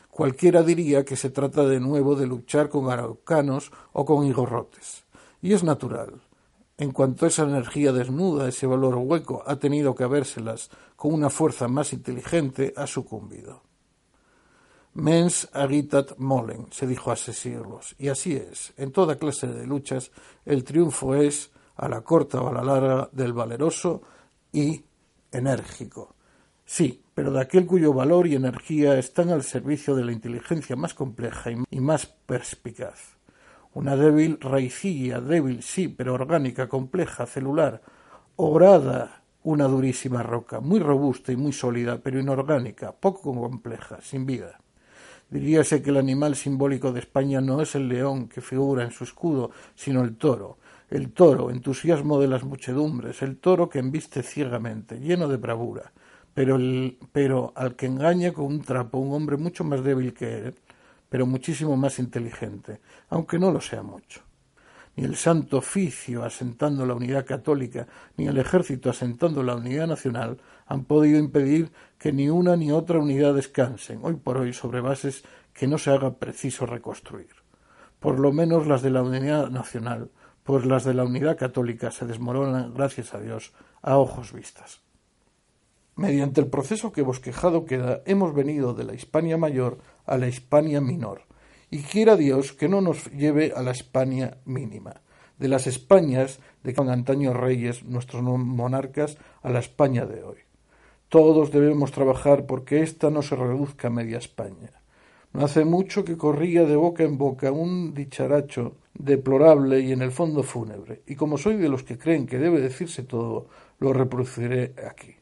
Cualquiera 0.09 0.63
diría 0.63 1.03
que 1.03 1.17
se 1.17 1.29
trata 1.29 1.65
de 1.65 1.81
nuevo 1.81 2.15
de 2.15 2.27
luchar 2.27 2.69
con 2.69 2.89
araucanos 2.89 3.71
o 3.91 4.05
con 4.05 4.25
higorrotes. 4.25 5.03
Y 5.41 5.53
es 5.53 5.63
natural. 5.63 6.21
En 6.79 6.91
cuanto 6.91 7.25
esa 7.25 7.43
energía 7.43 7.91
desnuda, 7.91 8.47
ese 8.47 8.67
valor 8.67 8.95
hueco, 8.95 9.41
ha 9.47 9.55
tenido 9.55 9.95
que 9.95 10.03
habérselas 10.03 10.69
con 10.95 11.11
una 11.11 11.31
fuerza 11.31 11.67
más 11.67 11.91
inteligente, 11.91 12.73
ha 12.77 12.85
sucumbido. 12.85 13.63
Mens 14.93 15.49
agitat 15.53 16.17
molen, 16.17 16.67
se 16.71 16.85
dijo 16.85 17.11
hace 17.11 17.33
siglos, 17.33 17.95
y 17.97 18.09
así 18.09 18.35
es. 18.35 18.73
En 18.77 18.91
toda 18.91 19.17
clase 19.17 19.47
de 19.47 19.65
luchas, 19.65 20.11
el 20.45 20.63
triunfo 20.63 21.15
es, 21.15 21.51
a 21.75 21.89
la 21.89 22.01
corta 22.01 22.41
o 22.41 22.49
a 22.49 22.53
la 22.53 22.63
larga, 22.63 23.09
del 23.11 23.33
valeroso 23.33 24.03
y 24.51 24.83
enérgico. 25.31 26.15
Sí, 26.63 27.01
pero 27.15 27.31
de 27.31 27.41
aquel 27.41 27.65
cuyo 27.65 27.91
valor 27.93 28.27
y 28.27 28.35
energía 28.35 28.99
están 28.99 29.29
al 29.29 29.41
servicio 29.41 29.95
de 29.95 30.05
la 30.05 30.11
inteligencia 30.11 30.75
más 30.75 30.93
compleja 30.93 31.49
y 31.71 31.79
más 31.79 32.05
perspicaz. 32.05 33.16
Una 33.73 33.95
débil 33.95 34.39
raicilla, 34.39 35.21
débil 35.21 35.61
sí, 35.61 35.87
pero 35.87 36.13
orgánica, 36.13 36.67
compleja, 36.67 37.25
celular, 37.25 37.81
orada, 38.35 39.23
una 39.43 39.65
durísima 39.65 40.23
roca, 40.23 40.59
muy 40.59 40.79
robusta 40.79 41.31
y 41.31 41.35
muy 41.35 41.53
sólida, 41.53 41.99
pero 41.99 42.19
inorgánica, 42.19 42.91
poco 42.91 43.33
compleja, 43.33 43.99
sin 44.01 44.25
vida. 44.25 44.59
Diríase 45.29 45.81
que 45.81 45.89
el 45.89 45.97
animal 45.97 46.35
simbólico 46.35 46.91
de 46.91 47.01
España 47.01 47.41
no 47.41 47.61
es 47.61 47.75
el 47.75 47.87
león 47.87 48.27
que 48.27 48.41
figura 48.41 48.83
en 48.83 48.91
su 48.91 49.03
escudo, 49.03 49.51
sino 49.75 50.01
el 50.01 50.15
toro, 50.15 50.57
el 50.89 51.11
toro, 51.11 51.51
entusiasmo 51.51 52.19
de 52.19 52.27
las 52.27 52.43
muchedumbres, 52.43 53.21
el 53.21 53.37
toro 53.37 53.69
que 53.69 53.79
embiste 53.79 54.23
ciegamente, 54.23 54.99
lleno 54.99 55.27
de 55.27 55.37
bravura, 55.37 55.91
pero, 56.33 56.57
pero 57.11 57.51
al 57.55 57.75
que 57.75 57.87
engaña 57.87 58.31
con 58.31 58.45
un 58.45 58.61
trapo 58.61 58.99
un 58.99 59.13
hombre 59.13 59.37
mucho 59.37 59.63
más 59.63 59.83
débil 59.83 60.13
que 60.13 60.37
él, 60.37 60.55
pero 61.09 61.25
muchísimo 61.25 61.77
más 61.77 61.99
inteligente, 61.99 62.81
aunque 63.09 63.39
no 63.39 63.51
lo 63.51 63.61
sea 63.61 63.83
mucho. 63.83 64.21
Ni 64.95 65.05
el 65.05 65.15
Santo 65.15 65.57
Oficio 65.57 66.23
asentando 66.23 66.85
la 66.85 66.95
unidad 66.95 67.25
católica, 67.25 67.87
ni 68.17 68.27
el 68.27 68.37
ejército 68.37 68.89
asentando 68.89 69.43
la 69.43 69.55
unidad 69.55 69.87
nacional 69.87 70.39
han 70.65 70.85
podido 70.85 71.19
impedir 71.19 71.71
que 71.99 72.11
ni 72.11 72.29
una 72.29 72.55
ni 72.55 72.71
otra 72.71 72.99
unidad 72.99 73.35
descansen, 73.35 73.99
hoy 74.01 74.15
por 74.15 74.37
hoy, 74.37 74.53
sobre 74.53 74.81
bases 74.81 75.23
que 75.53 75.67
no 75.67 75.77
se 75.77 75.91
haga 75.91 76.15
preciso 76.15 76.65
reconstruir. 76.65 77.29
Por 77.99 78.19
lo 78.19 78.31
menos 78.31 78.67
las 78.67 78.81
de 78.81 78.89
la 78.89 79.03
unidad 79.03 79.49
nacional, 79.49 80.09
pues 80.43 80.65
las 80.65 80.83
de 80.83 80.93
la 80.93 81.03
unidad 81.03 81.37
católica 81.37 81.91
se 81.91 82.05
desmoronan, 82.05 82.73
gracias 82.73 83.13
a 83.13 83.19
Dios, 83.19 83.53
a 83.81 83.97
ojos 83.97 84.33
vistas. 84.33 84.86
Mediante 85.97 86.41
el 86.41 86.47
proceso 86.47 86.91
que 86.91 87.01
bosquejado 87.01 87.65
queda, 87.65 88.03
hemos 88.05 88.35
venido 88.35 88.75
de 88.75 88.83
la 88.83 88.93
Hispania 88.93 89.35
mayor 89.35 89.79
a 90.05 90.19
la 90.19 90.27
Hispania 90.27 90.79
menor, 90.79 91.23
y 91.71 91.81
quiera 91.81 92.15
Dios 92.15 92.53
que 92.53 92.69
no 92.69 92.81
nos 92.81 93.09
lleve 93.11 93.51
a 93.55 93.63
la 93.63 93.71
España 93.71 94.37
mínima, 94.45 95.01
de 95.39 95.47
las 95.47 95.65
Españas 95.65 96.39
de 96.63 96.75
que 96.75 96.81
antaño 96.81 97.33
reyes, 97.33 97.83
nuestros 97.83 98.21
monarcas, 98.21 99.17
a 99.41 99.49
la 99.49 99.57
España 99.57 100.05
de 100.05 100.21
hoy. 100.21 100.37
Todos 101.09 101.51
debemos 101.51 101.91
trabajar 101.91 102.45
porque 102.45 102.83
ésta 102.83 103.09
no 103.09 103.23
se 103.23 103.35
reduzca 103.35 103.87
a 103.87 103.91
media 103.91 104.19
España. 104.19 104.69
No 105.33 105.43
hace 105.43 105.65
mucho 105.65 106.05
que 106.05 106.15
corría 106.15 106.65
de 106.65 106.75
boca 106.75 107.05
en 107.05 107.17
boca 107.17 107.51
un 107.51 107.95
dicharacho 107.95 108.75
deplorable 108.93 109.79
y 109.79 109.93
en 109.93 110.03
el 110.03 110.11
fondo 110.11 110.43
fúnebre, 110.43 111.01
y 111.07 111.15
como 111.15 111.39
soy 111.39 111.57
de 111.57 111.69
los 111.69 111.81
que 111.81 111.97
creen 111.97 112.27
que 112.27 112.37
debe 112.37 112.61
decirse 112.61 113.01
todo, 113.01 113.47
lo 113.79 113.93
reproduciré 113.93 114.75
aquí. 114.87 115.16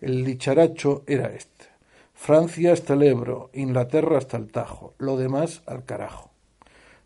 El 0.00 0.26
dicharacho 0.26 1.04
era 1.06 1.32
este. 1.32 1.64
Francia 2.12 2.74
hasta 2.74 2.92
el 2.92 3.02
Ebro, 3.02 3.48
Inglaterra 3.54 4.18
hasta 4.18 4.36
el 4.36 4.50
Tajo, 4.50 4.92
lo 4.98 5.16
demás 5.16 5.62
al 5.64 5.86
carajo. 5.86 6.30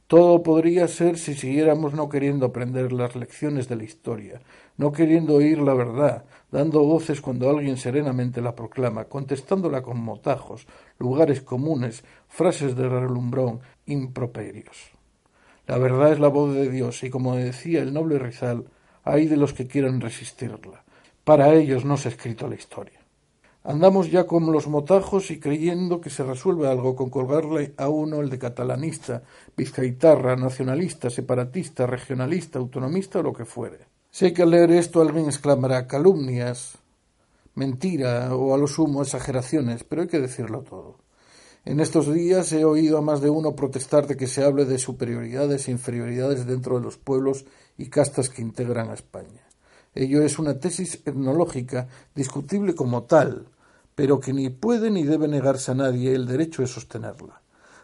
Todo 0.09 0.43
podría 0.43 0.89
ser 0.89 1.17
si 1.17 1.35
siguiéramos 1.35 1.95
no 1.95 2.09
queriendo 2.09 2.47
aprender 2.47 2.93
las 2.93 3.15
lecciones 3.15 3.69
de 3.69 3.77
la 3.77 3.85
historia, 3.85 4.41
no 4.77 4.91
queriendo 4.91 5.37
oír 5.37 5.59
la 5.61 5.75
verdad, 5.75 6.25
dando 6.51 6.83
voces 6.83 7.21
cuando 7.21 7.49
alguien 7.49 7.77
serenamente 7.77 8.41
la 8.41 8.57
proclama, 8.57 9.05
contestándola 9.05 9.83
con 9.83 10.01
motajos, 10.01 10.67
lugares 10.99 11.43
comunes, 11.43 12.03
frases 12.27 12.75
de 12.75 12.89
relumbrón, 12.89 13.61
improperios. 13.87 14.91
La 15.69 15.79
verdad 15.79 16.11
es 16.11 16.19
la 16.19 16.27
voz 16.27 16.55
de 16.55 16.69
Dios 16.69 17.05
y 17.05 17.11
como 17.11 17.37
decía 17.37 17.83
el 17.83 17.95
noble 17.95 18.19
Rizal, 18.19 18.65
hay 19.05 19.29
de 19.29 19.37
los 19.37 19.53
que 19.53 19.69
quieran 19.69 20.01
resistirla. 20.01 20.83
Para 21.31 21.55
ellos 21.55 21.85
no 21.85 21.97
se 21.97 22.09
ha 22.09 22.11
escrito 22.11 22.49
la 22.49 22.57
historia. 22.57 22.99
Andamos 23.63 24.11
ya 24.11 24.25
como 24.27 24.51
los 24.51 24.67
motajos 24.67 25.31
y 25.31 25.39
creyendo 25.39 26.01
que 26.01 26.11
se 26.11 26.25
resuelve 26.25 26.67
algo 26.67 26.97
con 26.97 27.09
colgarle 27.09 27.73
a 27.77 27.89
uno 27.89 28.21
el 28.21 28.29
de 28.31 28.37
catalanista, 28.41 29.23
vizcaitarra, 29.57 30.35
nacionalista, 30.35 31.09
separatista, 31.09 31.87
regionalista, 31.87 32.59
autonomista 32.59 33.21
o 33.21 33.23
lo 33.23 33.33
que 33.33 33.45
fuere. 33.45 33.79
Sé 34.11 34.33
que 34.33 34.43
al 34.43 34.51
leer 34.51 34.73
esto 34.73 35.01
alguien 35.01 35.27
exclamará 35.27 35.87
calumnias, 35.87 36.79
mentira 37.55 38.35
o 38.35 38.53
a 38.53 38.59
lo 38.59 38.67
sumo 38.67 39.01
exageraciones, 39.01 39.85
pero 39.85 40.03
hay 40.03 40.09
que 40.09 40.19
decirlo 40.19 40.63
todo. 40.63 40.97
En 41.65 41.79
estos 41.79 42.13
días 42.13 42.51
he 42.53 42.65
oído 42.65 42.99
a 42.99 43.03
más 43.03 43.21
de 43.21 43.31
uno 43.31 43.55
protestar 43.55 44.09
de 44.09 44.17
que 44.17 44.27
se 44.27 44.43
hable 44.43 44.65
de 44.65 44.79
superioridades 44.79 45.69
e 45.69 45.71
inferioridades 45.71 46.45
dentro 46.45 46.81
de 46.81 46.85
los 46.85 46.99
pueblos 46.99 47.45
y 47.79 47.89
castas 47.89 48.31
que 48.31 48.43
integran 48.43 48.91
a 48.91 48.95
España. 48.95 49.50
Ello 49.95 50.23
es 50.23 50.39
una 50.39 50.59
tesis 50.61 51.03
etnológica 51.05 51.89
discutible 52.15 52.75
como 52.75 53.05
tal, 53.05 53.49
pero 53.95 54.21
que 54.21 54.33
ni 54.33 54.49
puede 54.49 54.91
ni 54.91 55.05
debe 55.05 55.27
negarse 55.27 55.73
a 55.73 55.75
nadie 55.75 56.15
el 56.15 56.27
derecho 56.27 56.63
de 56.63 56.69
sostenerla. 56.69 57.43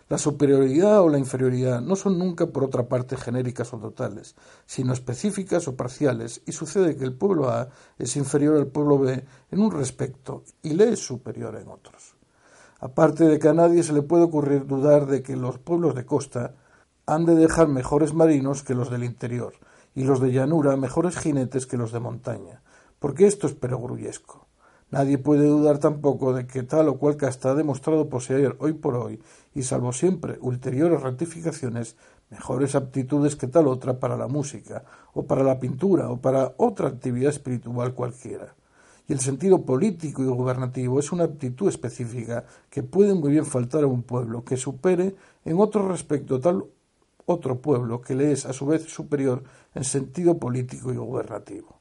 La 0.08 0.18
superioridad 0.18 1.00
o 1.00 1.08
la 1.08 1.18
inferioridad 1.18 1.80
no 1.80 1.96
son 1.96 2.16
nunca 2.16 2.46
por 2.46 2.62
otra 2.62 2.88
parte 2.88 3.16
genéricas 3.16 3.74
o 3.74 3.78
totales, 3.78 4.36
sino 4.64 4.92
específicas 4.92 5.66
o 5.66 5.74
parciales, 5.74 6.42
y 6.46 6.52
sucede 6.52 6.96
que 6.96 7.02
el 7.02 7.12
pueblo 7.12 7.50
A 7.50 7.70
es 7.98 8.16
inferior 8.16 8.56
al 8.56 8.68
pueblo 8.68 9.00
B 9.00 9.24
en 9.50 9.58
un 9.58 9.72
respecto 9.72 10.44
y 10.62 10.74
le 10.74 10.90
es 10.90 11.00
superior 11.00 11.56
en 11.56 11.66
otros. 11.66 12.14
Aparte 12.78 13.24
de 13.24 13.40
que 13.40 13.48
a 13.48 13.54
nadie 13.54 13.82
se 13.82 13.92
le 13.92 14.02
puede 14.02 14.22
ocurrir 14.22 14.64
dudar 14.64 15.06
de 15.06 15.24
que 15.24 15.34
los 15.34 15.58
pueblos 15.58 15.96
de 15.96 16.06
costa 16.06 16.54
han 17.04 17.24
de 17.24 17.34
dejar 17.34 17.66
mejores 17.66 18.14
marinos 18.14 18.62
que 18.62 18.74
los 18.76 18.90
del 18.90 19.02
interior, 19.02 19.54
y 19.96 20.04
los 20.04 20.20
de 20.20 20.30
llanura 20.30 20.76
mejores 20.76 21.18
jinetes 21.18 21.66
que 21.66 21.78
los 21.78 21.90
de 21.90 22.00
montaña, 22.00 22.62
porque 23.00 23.26
esto 23.26 23.48
es 23.48 23.54
perogrullesco. 23.54 24.46
Nadie 24.90 25.18
puede 25.18 25.46
dudar 25.48 25.78
tampoco 25.78 26.32
de 26.32 26.46
que 26.46 26.62
tal 26.62 26.88
o 26.88 26.98
cual 26.98 27.16
casta 27.16 27.50
ha 27.50 27.54
demostrado 27.54 28.08
poseer 28.08 28.54
hoy 28.60 28.74
por 28.74 28.94
hoy, 28.94 29.20
y 29.54 29.62
salvo 29.62 29.92
siempre 29.92 30.38
ulteriores 30.40 31.00
ratificaciones, 31.00 31.96
mejores 32.30 32.74
aptitudes 32.74 33.34
que 33.34 33.48
tal 33.48 33.66
otra 33.66 33.98
para 33.98 34.16
la 34.16 34.28
música, 34.28 34.84
o 35.14 35.26
para 35.26 35.42
la 35.42 35.58
pintura, 35.58 36.10
o 36.10 36.18
para 36.18 36.52
otra 36.58 36.88
actividad 36.88 37.30
espiritual 37.30 37.94
cualquiera. 37.94 38.54
Y 39.08 39.12
el 39.12 39.20
sentido 39.20 39.62
político 39.62 40.22
y 40.22 40.26
gobernativo 40.26 41.00
es 41.00 41.10
una 41.10 41.24
aptitud 41.24 41.68
específica 41.68 42.44
que 42.68 42.82
puede 42.82 43.14
muy 43.14 43.30
bien 43.30 43.46
faltar 43.46 43.84
a 43.84 43.86
un 43.88 44.02
pueblo 44.02 44.44
que 44.44 44.56
supere 44.56 45.16
en 45.44 45.58
otro 45.58 45.88
respecto 45.88 46.38
tal 46.38 46.64
otro 47.26 47.60
pueblo 47.60 48.00
que 48.00 48.14
le 48.14 48.32
es 48.32 48.46
a 48.46 48.52
su 48.52 48.66
vez 48.66 48.84
superior 48.84 49.42
en 49.74 49.84
sentido 49.84 50.38
político 50.38 50.92
y 50.92 50.96
gubernativo. 50.96 51.80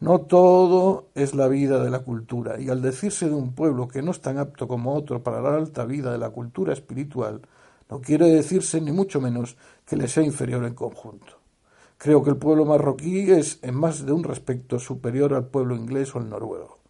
No 0.00 0.20
todo 0.20 1.08
es 1.14 1.34
la 1.34 1.48
vida 1.48 1.82
de 1.82 1.90
la 1.90 2.00
cultura, 2.00 2.60
y 2.60 2.68
al 2.68 2.82
decirse 2.82 3.28
de 3.28 3.34
un 3.34 3.54
pueblo 3.54 3.88
que 3.88 4.02
no 4.02 4.10
es 4.10 4.20
tan 4.20 4.38
apto 4.38 4.68
como 4.68 4.94
otro 4.94 5.22
para 5.22 5.40
la 5.40 5.54
alta 5.54 5.84
vida 5.84 6.12
de 6.12 6.18
la 6.18 6.30
cultura 6.30 6.72
espiritual, 6.72 7.40
no 7.88 8.00
quiere 8.00 8.26
decirse 8.26 8.80
ni 8.80 8.92
mucho 8.92 9.20
menos 9.20 9.56
que 9.86 9.96
le 9.96 10.08
sea 10.08 10.22
inferior 10.22 10.64
en 10.64 10.74
conjunto. 10.74 11.38
Creo 11.96 12.22
que 12.22 12.30
el 12.30 12.36
pueblo 12.36 12.64
marroquí 12.64 13.30
es 13.30 13.58
en 13.62 13.76
más 13.76 14.04
de 14.04 14.12
un 14.12 14.24
respecto 14.24 14.78
superior 14.78 15.32
al 15.32 15.46
pueblo 15.46 15.74
inglés 15.74 16.14
o 16.14 16.18
el 16.18 16.28
noruego. 16.28 16.83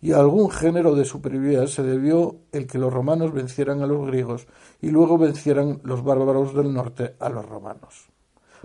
Y 0.00 0.12
a 0.12 0.18
algún 0.18 0.50
género 0.50 0.94
de 0.94 1.04
superioridad 1.04 1.66
se 1.66 1.82
debió 1.82 2.36
el 2.52 2.66
que 2.66 2.78
los 2.78 2.92
romanos 2.92 3.32
vencieran 3.32 3.82
a 3.82 3.86
los 3.86 4.06
griegos 4.06 4.46
y 4.80 4.90
luego 4.90 5.18
vencieran 5.18 5.80
los 5.82 6.04
bárbaros 6.04 6.54
del 6.54 6.72
norte 6.72 7.14
a 7.18 7.28
los 7.28 7.46
romanos. 7.46 8.08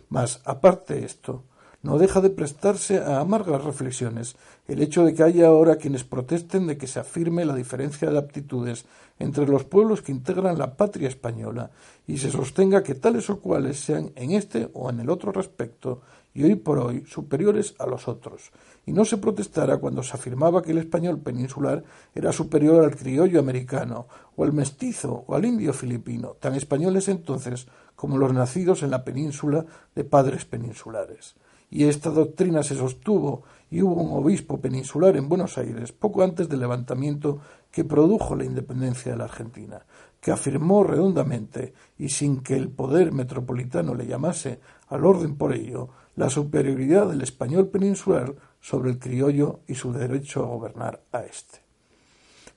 Mas, 0.10 0.42
aparte 0.46 0.96
de 0.96 1.06
esto, 1.06 1.44
no 1.84 1.98
deja 1.98 2.22
de 2.22 2.30
prestarse 2.30 3.00
a 3.00 3.20
amargas 3.20 3.64
reflexiones 3.64 4.36
el 4.68 4.82
hecho 4.82 5.04
de 5.04 5.14
que 5.14 5.24
haya 5.24 5.48
ahora 5.48 5.78
quienes 5.78 6.04
protesten 6.04 6.68
de 6.68 6.78
que 6.78 6.86
se 6.86 7.00
afirme 7.00 7.44
la 7.44 7.56
diferencia 7.56 8.12
de 8.12 8.20
aptitudes 8.20 8.86
entre 9.18 9.48
los 9.48 9.64
pueblos 9.64 10.02
que 10.02 10.12
integran 10.12 10.60
la 10.60 10.76
patria 10.76 11.08
española 11.08 11.72
y 12.06 12.20
se 12.20 12.30
sostenga 12.30 12.84
que 12.84 12.96
tales 12.96 13.30
o 13.30 13.40
cuales 13.40 13.80
sean 13.80 14.12
en 14.16 14.32
este 14.32 14.70
o 14.74 14.90
en 14.90 15.00
el 15.00 15.10
otro 15.10 15.32
respecto 15.32 16.02
y 16.34 16.44
hoy 16.44 16.56
por 16.56 16.80
hoy 16.80 17.04
superiores 17.06 17.76
a 17.80 17.86
los 17.86 18.08
otros, 18.08 18.52
y 18.86 18.94
no 18.94 19.06
se 19.06 19.18
protestara 19.18 19.78
cuando 19.78 20.04
se 20.04 20.16
afirmaba 20.16 20.62
que 20.62 20.72
el 20.72 20.80
español 20.80 21.20
peninsular 21.20 21.84
era 22.16 22.32
superior 22.32 22.84
al 22.84 22.96
criollo 22.96 23.40
americano, 23.40 24.08
o 24.36 24.44
al 24.44 24.54
mestizo, 24.54 25.24
o 25.28 25.36
al 25.36 25.46
indio 25.46 25.74
filipino, 25.74 26.36
tan 26.40 26.56
españoles 26.56 27.08
entonces 27.08 27.68
como 27.96 28.18
los 28.18 28.34
nacidos 28.34 28.82
en 28.84 28.92
la 28.92 29.04
península 29.04 29.66
de 29.94 30.04
padres 30.04 30.46
peninsulares. 30.46 31.36
Y 31.70 31.86
esta 31.86 32.10
doctrina 32.10 32.64
se 32.64 32.76
sostuvo 32.76 33.44
y 33.70 33.82
hubo 33.82 34.02
un 34.02 34.22
obispo 34.22 34.60
peninsular 34.60 35.16
en 35.16 35.30
Buenos 35.30 35.58
Aires 35.58 35.94
poco 35.94 36.22
antes 36.22 36.50
del 36.50 36.60
levantamiento 36.60 37.40
que 37.72 37.86
produjo 37.86 38.36
la 38.36 38.44
independencia 38.44 39.14
de 39.14 39.18
la 39.18 39.24
Argentina, 39.24 39.86
que 40.20 40.32
afirmó 40.32 40.84
redondamente 40.84 41.74
y 41.98 42.10
sin 42.10 42.42
que 42.42 42.58
el 42.58 42.70
poder 42.70 43.14
metropolitano 43.14 43.96
le 43.96 44.06
llamase 44.06 44.60
al 44.90 45.06
orden 45.06 45.38
por 45.38 45.54
ello, 45.54 45.90
la 46.22 46.30
superioridad 46.30 47.10
del 47.10 47.24
español 47.24 47.70
peninsular 47.70 48.36
sobre 48.60 48.92
el 48.92 49.00
criollo 49.00 49.62
y 49.66 49.74
su 49.74 49.92
derecho 49.92 50.44
a 50.44 50.50
gobernar 50.50 51.02
a 51.12 51.22
éste. 51.24 51.62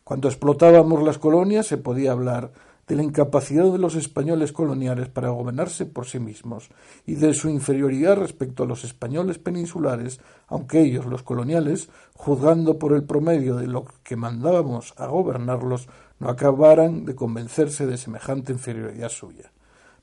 Cuando 0.04 0.28
explotábamos 0.28 1.02
las 1.02 1.16
colonias 1.16 1.66
se 1.68 1.78
podía 1.78 2.12
hablar 2.12 2.52
de 2.86 2.94
la 2.94 3.02
incapacidad 3.02 3.72
de 3.72 3.78
los 3.78 3.94
españoles 3.94 4.52
coloniales 4.52 5.08
para 5.08 5.30
gobernarse 5.30 5.86
por 5.86 6.04
sí 6.04 6.18
mismos 6.18 6.68
y 7.06 7.14
de 7.14 7.32
su 7.32 7.48
inferioridad 7.48 8.18
respecto 8.18 8.64
a 8.64 8.66
los 8.66 8.84
españoles 8.84 9.38
peninsulares, 9.38 10.20
aunque 10.46 10.82
ellos, 10.82 11.06
los 11.06 11.22
coloniales, 11.22 11.88
juzgando 12.12 12.78
por 12.78 12.92
el 12.92 13.04
promedio 13.04 13.56
de 13.56 13.66
lo 13.66 13.86
que 14.02 14.16
mandábamos 14.16 14.92
a 14.98 15.06
gobernarlos, 15.06 15.88
no 16.18 16.28
acabaran 16.28 17.06
de 17.06 17.14
convencerse 17.14 17.86
de 17.86 17.96
semejante 17.96 18.52
inferioridad 18.52 19.08
suya. 19.08 19.50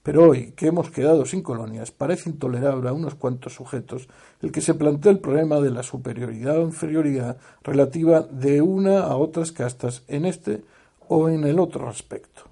Pero 0.03 0.29
hoy, 0.29 0.53
que 0.55 0.67
hemos 0.67 0.89
quedado 0.89 1.25
sin 1.25 1.43
colonias, 1.43 1.91
parece 1.91 2.29
intolerable 2.29 2.89
a 2.89 2.93
unos 2.93 3.15
cuantos 3.15 3.53
sujetos 3.53 4.07
el 4.41 4.51
que 4.51 4.61
se 4.61 4.73
plantea 4.73 5.11
el 5.11 5.19
problema 5.19 5.59
de 5.59 5.69
la 5.69 5.83
superioridad 5.83 6.57
o 6.57 6.63
inferioridad 6.63 7.37
relativa 7.63 8.21
de 8.21 8.61
una 8.61 9.01
a 9.01 9.15
otras 9.15 9.51
castas 9.51 10.03
en 10.07 10.25
este 10.25 10.63
o 11.07 11.29
en 11.29 11.43
el 11.43 11.59
otro 11.59 11.87
aspecto. 11.87 12.43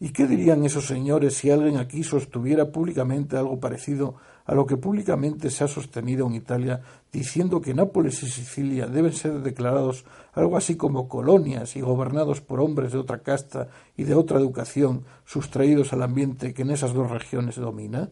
¿Y 0.00 0.10
qué 0.10 0.26
dirían 0.26 0.64
esos 0.64 0.86
señores 0.86 1.34
si 1.34 1.50
alguien 1.50 1.76
aquí 1.78 2.04
sostuviera 2.04 2.70
públicamente 2.70 3.36
algo 3.36 3.58
parecido 3.58 4.16
a 4.48 4.54
lo 4.54 4.64
que 4.64 4.76
públicamente 4.76 5.50
se 5.50 5.64
ha 5.64 5.68
sostenido 5.68 6.26
en 6.26 6.34
Italia, 6.34 6.80
diciendo 7.12 7.60
que 7.60 7.74
Nápoles 7.74 8.22
y 8.22 8.30
Sicilia 8.30 8.86
deben 8.86 9.12
ser 9.12 9.40
declarados 9.40 10.04
algo 10.38 10.56
así 10.56 10.76
como 10.76 11.08
colonias 11.08 11.76
y 11.76 11.80
gobernados 11.80 12.40
por 12.40 12.60
hombres 12.60 12.92
de 12.92 12.98
otra 12.98 13.22
casta 13.22 13.68
y 13.96 14.04
de 14.04 14.14
otra 14.14 14.38
educación, 14.38 15.04
sustraídos 15.24 15.92
al 15.92 16.02
ambiente 16.02 16.54
que 16.54 16.62
en 16.62 16.70
esas 16.70 16.92
dos 16.92 17.10
regiones 17.10 17.56
domina? 17.56 18.10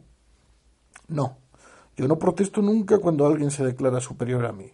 No, 1.08 1.38
yo 1.96 2.08
no 2.08 2.18
protesto 2.18 2.62
nunca 2.62 2.98
cuando 2.98 3.26
alguien 3.26 3.50
se 3.50 3.64
declara 3.64 4.00
superior 4.00 4.44
a 4.44 4.52
mí. 4.52 4.72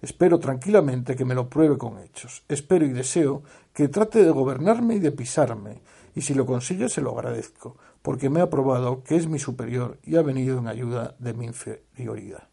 Espero 0.00 0.38
tranquilamente 0.38 1.14
que 1.14 1.24
me 1.24 1.34
lo 1.34 1.48
pruebe 1.48 1.78
con 1.78 1.98
hechos. 1.98 2.42
Espero 2.48 2.86
y 2.86 2.92
deseo 2.92 3.42
que 3.72 3.88
trate 3.88 4.24
de 4.24 4.30
gobernarme 4.30 4.96
y 4.96 4.98
de 4.98 5.12
pisarme, 5.12 5.80
y 6.14 6.22
si 6.22 6.34
lo 6.34 6.46
consigue 6.46 6.88
se 6.88 7.00
lo 7.00 7.16
agradezco, 7.16 7.76
porque 8.02 8.30
me 8.30 8.40
ha 8.40 8.50
probado 8.50 9.02
que 9.04 9.16
es 9.16 9.28
mi 9.28 9.38
superior 9.38 9.98
y 10.02 10.16
ha 10.16 10.22
venido 10.22 10.58
en 10.58 10.66
ayuda 10.66 11.14
de 11.18 11.34
mi 11.34 11.46
inferioridad. 11.46 12.51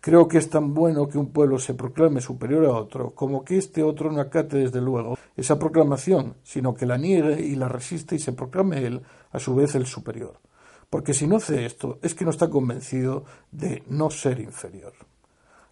Creo 0.00 0.28
que 0.28 0.38
es 0.38 0.48
tan 0.48 0.72
bueno 0.72 1.08
que 1.08 1.18
un 1.18 1.30
pueblo 1.30 1.58
se 1.58 1.74
proclame 1.74 2.22
superior 2.22 2.64
a 2.64 2.72
otro, 2.72 3.10
como 3.10 3.44
que 3.44 3.58
este 3.58 3.82
otro 3.82 4.10
no 4.10 4.20
acate 4.22 4.56
desde 4.56 4.80
luego 4.80 5.18
esa 5.36 5.58
proclamación, 5.58 6.36
sino 6.42 6.74
que 6.74 6.86
la 6.86 6.96
niegue 6.96 7.38
y 7.42 7.54
la 7.54 7.68
resiste 7.68 8.16
y 8.16 8.18
se 8.18 8.32
proclame 8.32 8.86
él 8.86 9.02
a 9.30 9.38
su 9.38 9.54
vez 9.54 9.74
el 9.74 9.84
superior. 9.84 10.40
Porque 10.88 11.12
si 11.12 11.26
no 11.26 11.36
hace 11.36 11.66
esto, 11.66 11.98
es 12.00 12.14
que 12.14 12.24
no 12.24 12.30
está 12.30 12.48
convencido 12.48 13.24
de 13.52 13.82
no 13.88 14.08
ser 14.10 14.40
inferior. 14.40 14.94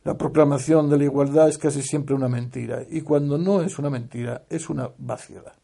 La 0.05 0.19
proclamación 0.19 0.91
de 0.91 0.99
la 0.99 1.05
igualdad 1.05 1.49
es 1.49 1.57
casi 1.57 1.81
siempre 1.81 2.15
una 2.15 2.29
mentira, 2.29 2.83
y 2.89 3.01
cuando 3.01 3.39
no 3.39 3.63
es 3.63 3.79
una 3.79 3.89
mentira, 3.89 4.45
es 4.51 4.69
una 4.69 4.91
vaciedad. 4.99 5.55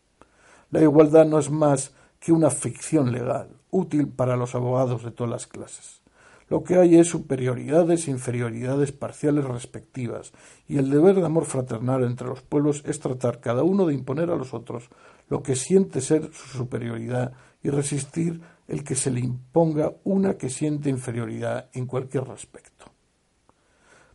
La 0.70 0.81
igualdad 0.81 1.27
no 1.27 1.38
es 1.38 1.50
más 1.50 1.94
que 2.18 2.33
una 2.33 2.48
ficción 2.48 3.12
legal, 3.12 3.48
útil 3.70 4.09
para 4.09 4.37
los 4.37 4.55
abogados 4.55 5.05
de 5.05 5.11
todas 5.11 5.31
las 5.31 5.46
clases. 5.46 6.03
Lo 6.48 6.62
que 6.62 6.76
hay 6.76 6.96
es 6.96 7.09
superioridades 7.09 8.07
e 8.07 8.11
inferioridades 8.11 8.92
parciales 8.92 9.44
respectivas, 9.44 10.33
y 10.68 10.76
el 10.76 10.90
deber 10.90 11.16
de 11.16 11.24
amor 11.24 11.46
fraternal 11.46 12.04
entre 12.04 12.28
los 12.28 12.42
pueblos 12.42 12.83
es 12.87 13.00
tratar 13.00 13.40
cada 13.40 13.62
uno 13.62 13.87
de 13.87 13.94
imponer 13.94 14.30
a 14.30 14.37
los 14.37 14.52
otros 14.52 14.90
lo 15.28 15.42
que 15.42 15.57
siente 15.57 16.00
ser 16.00 16.30
su 16.33 16.59
superioridad 16.59 17.33
y 17.62 17.70
resistir 17.70 18.42
el 18.68 18.85
que 18.85 18.94
se 18.94 19.11
le 19.11 19.20
imponga 19.20 19.92
una 20.04 20.37
que 20.37 20.50
siente 20.50 20.90
inferioridad 20.90 21.70
en 21.72 21.87
cualquier 21.87 22.24
respecto. 22.24 22.87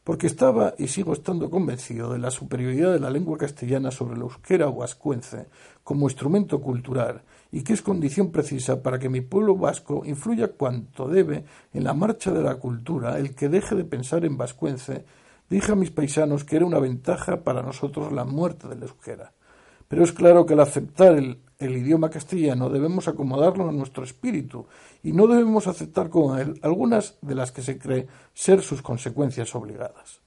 Porque 0.03 0.27
estaba 0.27 0.75
y 0.77 0.87
sigo 0.87 1.13
estando 1.13 1.49
convencido 1.49 2.13
de 2.13 2.19
la 2.19 2.31
superioridad 2.31 2.93
de 2.93 2.99
la 2.99 3.09
lengua 3.09 3.37
castellana 3.37 3.91
sobre 3.91 4.15
el 4.15 4.21
euskera 4.21 4.67
o 4.67 4.85
como 5.83 6.07
instrumento 6.07 6.61
cultural 6.61 7.23
y 7.51 7.63
que 7.63 7.73
es 7.73 7.81
condición 7.81 8.31
precisa 8.31 8.83
para 8.83 8.99
que 8.99 9.09
mi 9.09 9.21
pueblo 9.21 9.55
vasco 9.55 10.03
influya 10.05 10.49
cuanto 10.49 11.07
debe 11.07 11.45
en 11.73 11.83
la 11.83 11.93
marcha 11.93 12.31
de 12.31 12.43
la 12.43 12.55
cultura, 12.55 13.17
el 13.17 13.35
que 13.35 13.49
deje 13.49 13.75
de 13.75 13.85
pensar 13.85 14.25
en 14.25 14.37
vascuence, 14.37 15.05
dije 15.49 15.71
a 15.71 15.75
mis 15.75 15.91
paisanos 15.91 16.43
que 16.43 16.57
era 16.57 16.65
una 16.65 16.79
ventaja 16.79 17.43
para 17.43 17.63
nosotros 17.63 18.11
la 18.11 18.25
muerte 18.25 18.67
del 18.67 18.83
euskera. 18.83 19.33
Pero 19.87 20.03
es 20.03 20.11
claro 20.11 20.45
que 20.45 20.53
al 20.53 20.59
aceptar 20.59 21.17
el, 21.17 21.39
idioma 21.59 22.11
castellano 22.11 22.69
debemos 22.69 23.07
acomodarlo 23.07 23.67
a 23.67 23.71
nuestro 23.71 24.03
espíritu 24.03 24.67
y 25.01 25.11
no 25.11 25.25
debemos 25.25 25.65
aceptar 25.65 26.09
con 26.09 26.39
él 26.39 26.59
algunas 26.61 27.17
de 27.21 27.35
las 27.35 27.51
que 27.51 27.63
se 27.63 27.79
cree 27.79 28.07
ser 28.33 28.61
sus 28.61 28.83
consecuencias 28.83 29.53
obligadas. 29.55 30.21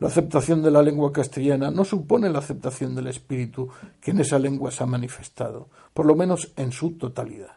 La 0.00 0.06
aceptación 0.06 0.62
de 0.62 0.70
la 0.70 0.82
lengua 0.82 1.12
castellana 1.12 1.72
no 1.72 1.84
supone 1.84 2.30
la 2.30 2.38
aceptación 2.38 2.94
del 2.94 3.08
espíritu 3.08 3.68
que 4.00 4.12
en 4.12 4.20
esa 4.20 4.38
lengua 4.38 4.70
se 4.70 4.84
ha 4.84 4.86
manifestado, 4.86 5.68
por 5.92 6.06
lo 6.06 6.14
menos 6.14 6.52
en 6.56 6.70
su 6.70 6.92
totalidad. 6.92 7.56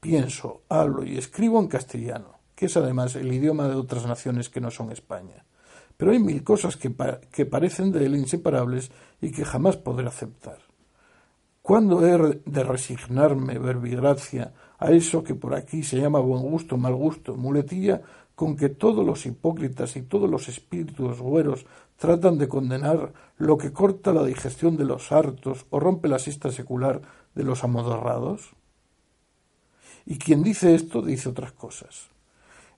Pienso, 0.00 0.62
hablo 0.70 1.04
y 1.04 1.18
escribo 1.18 1.60
en 1.60 1.68
castellano, 1.68 2.38
que 2.54 2.66
es 2.66 2.76
además 2.78 3.16
el 3.16 3.30
idioma 3.30 3.68
de 3.68 3.74
otras 3.74 4.06
naciones 4.06 4.48
que 4.48 4.62
no 4.62 4.70
son 4.70 4.92
España. 4.92 5.44
Pero 5.96 6.12
hay 6.12 6.18
mil 6.18 6.42
cosas 6.42 6.76
que, 6.76 6.90
parecen 6.90 7.92
de 7.92 8.06
él 8.06 8.16
inseparables 8.16 8.90
y 9.20 9.30
que 9.30 9.44
jamás 9.44 9.76
podré 9.76 10.06
aceptar. 10.06 10.58
¿Cuándo 11.60 12.06
he 12.06 12.40
de 12.44 12.64
resignarme, 12.64 13.58
verbigracia, 13.58 14.52
a 14.78 14.90
eso 14.90 15.22
que 15.22 15.34
por 15.34 15.54
aquí 15.54 15.82
se 15.82 15.98
llama 15.98 16.18
buen 16.18 16.42
gusto, 16.42 16.76
mal 16.76 16.94
gusto, 16.94 17.36
muletilla 17.36 18.02
con 18.34 18.56
que 18.56 18.68
todos 18.68 19.06
los 19.06 19.26
hipócritas 19.26 19.96
y 19.96 20.02
todos 20.02 20.28
los 20.28 20.48
espíritus 20.48 21.20
güeros 21.20 21.66
tratan 21.96 22.38
de 22.38 22.48
condenar 22.48 23.12
lo 23.36 23.56
que 23.58 23.72
corta 23.72 24.12
la 24.12 24.24
digestión 24.24 24.76
de 24.76 24.84
los 24.84 25.12
hartos 25.12 25.66
o 25.70 25.78
rompe 25.78 26.08
la 26.08 26.18
siesta 26.18 26.50
secular 26.50 27.02
de 27.34 27.44
los 27.44 27.62
amodorrados? 27.62 28.54
Y 30.06 30.18
quien 30.18 30.42
dice 30.42 30.74
esto 30.74 31.00
dice 31.00 31.28
otras 31.28 31.52
cosas. 31.52 32.10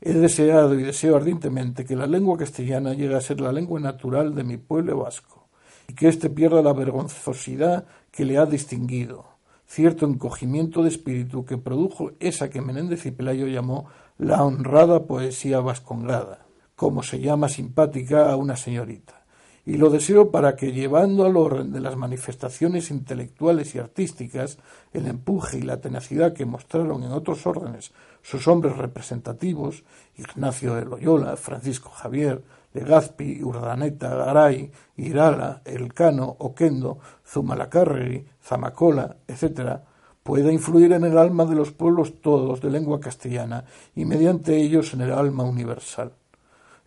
He 0.01 0.13
deseado 0.13 0.75
y 0.75 0.83
deseo 0.83 1.17
ardientemente 1.17 1.85
que 1.87 1.97
la 1.97 2.07
lengua 2.07 2.37
castellana 2.37 2.93
llegue 2.93 3.17
a 3.17 3.21
ser 3.21 3.41
la 3.41 3.53
lengua 3.53 3.81
natural 3.81 4.35
de 4.35 4.45
mi 4.45 4.59
pueblo 4.59 4.99
vasco, 4.99 5.49
y 5.89 5.95
que 5.95 6.09
éste 6.09 6.29
pierda 6.29 6.63
la 6.63 6.75
vergonzosidad 6.75 7.87
que 8.11 8.25
le 8.25 8.37
ha 8.39 8.47
distinguido. 8.47 9.37
cierto 9.69 10.07
encogimiento 10.07 10.83
de 10.83 10.91
espíritu 10.91 11.45
que 11.45 11.59
produjo 11.59 12.13
esa 12.21 12.51
que 12.51 12.61
Menéndez 12.61 13.05
y 13.07 13.11
Pelayo 13.11 13.49
llamó 13.49 13.87
la 14.19 14.43
honrada 14.43 15.05
poesía 15.05 15.61
vascongada, 15.61 16.47
como 16.75 17.03
se 17.03 17.21
llama 17.21 17.49
simpática 17.49 18.31
a 18.31 18.37
una 18.37 18.57
señorita. 18.57 19.27
Y 19.67 19.79
lo 19.79 19.91
deseo 19.91 20.31
para 20.31 20.55
que, 20.55 20.73
llevando 20.73 21.27
al 21.27 21.37
orden 21.37 21.73
de 21.73 21.81
las 21.81 21.97
manifestaciones 21.97 22.91
intelectuales 22.91 23.75
y 23.75 23.79
artísticas, 23.79 24.59
el 24.93 25.07
empuje 25.07 25.59
y 25.59 25.63
la 25.63 25.81
tenacidad 25.81 26.33
que 26.33 26.47
mostraron 26.47 27.03
en 27.03 27.11
otros 27.11 27.47
órdenes 27.47 27.93
sus 28.23 28.47
hombres 28.47 28.77
representativos, 28.77 29.83
Ignacio 30.17 30.77
de 30.77 30.85
Loyola, 30.85 31.37
Francisco 31.37 31.91
Javier, 31.91 32.43
Legazpi, 32.75 33.43
Urdaneta, 33.43 34.15
Garay, 34.15 34.71
Irala, 34.97 35.63
Elcano, 35.65 36.37
Oquendo, 36.39 36.99
Zumalacárregui, 37.27 38.25
Zamacola, 38.43 39.17
etc., 39.27 39.81
pueda 40.27 40.53
influir 40.53 40.93
en 40.93 41.05
el 41.05 41.17
alma 41.19 41.45
de 41.45 41.55
los 41.55 41.71
pueblos 41.71 42.21
todos 42.21 42.61
de 42.61 42.69
lengua 42.69 42.99
castellana 42.99 43.65
y 43.95 44.05
mediante 44.05 44.57
ellos 44.57 44.93
en 44.93 45.03
el 45.03 45.13
alma 45.13 45.45
universal. 45.45 46.11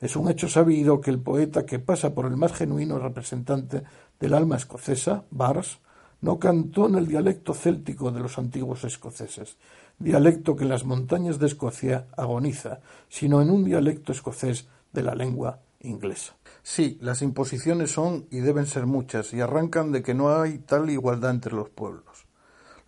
Es 0.01 0.17
un 0.17 0.29
hecho 0.29 0.49
sabido 0.49 0.99
que 0.99 1.09
el 1.09 1.19
poeta 1.19 1.65
que 1.65 1.79
pasa 1.79 2.13
por 2.13 2.25
el 2.25 2.35
más 2.35 2.51
genuino 2.51 2.99
representante 2.99 3.83
del 4.19 4.33
alma 4.33 4.57
escocesa, 4.57 5.23
Bars, 5.31 5.79
no 6.19 6.37
cantó 6.37 6.87
en 6.87 6.95
el 6.95 7.07
dialecto 7.07 7.53
céltico 7.53 8.11
de 8.11 8.19
los 8.19 8.37
antiguos 8.37 8.83
escoceses, 8.83 9.55
dialecto 9.99 10.57
que 10.57 10.63
en 10.63 10.69
las 10.69 10.83
montañas 10.83 11.39
de 11.39 11.47
Escocia 11.47 12.07
agoniza, 12.17 12.81
sino 13.07 13.41
en 13.41 13.51
un 13.51 13.63
dialecto 13.63 14.11
escocés 14.11 14.67
de 14.91 15.01
la 15.01 15.15
lengua 15.15 15.59
inglesa. 15.79 16.35
Sí, 16.61 16.97
las 16.99 17.21
imposiciones 17.21 17.91
son 17.91 18.27
y 18.31 18.39
deben 18.39 18.65
ser 18.65 18.85
muchas 18.85 19.33
y 19.33 19.39
arrancan 19.39 19.93
de 19.93 20.03
que 20.03 20.13
no 20.13 20.29
hay 20.41 20.57
tal 20.57 20.89
igualdad 20.89 21.31
entre 21.31 21.53
los 21.53 21.69
pueblos. 21.69 22.28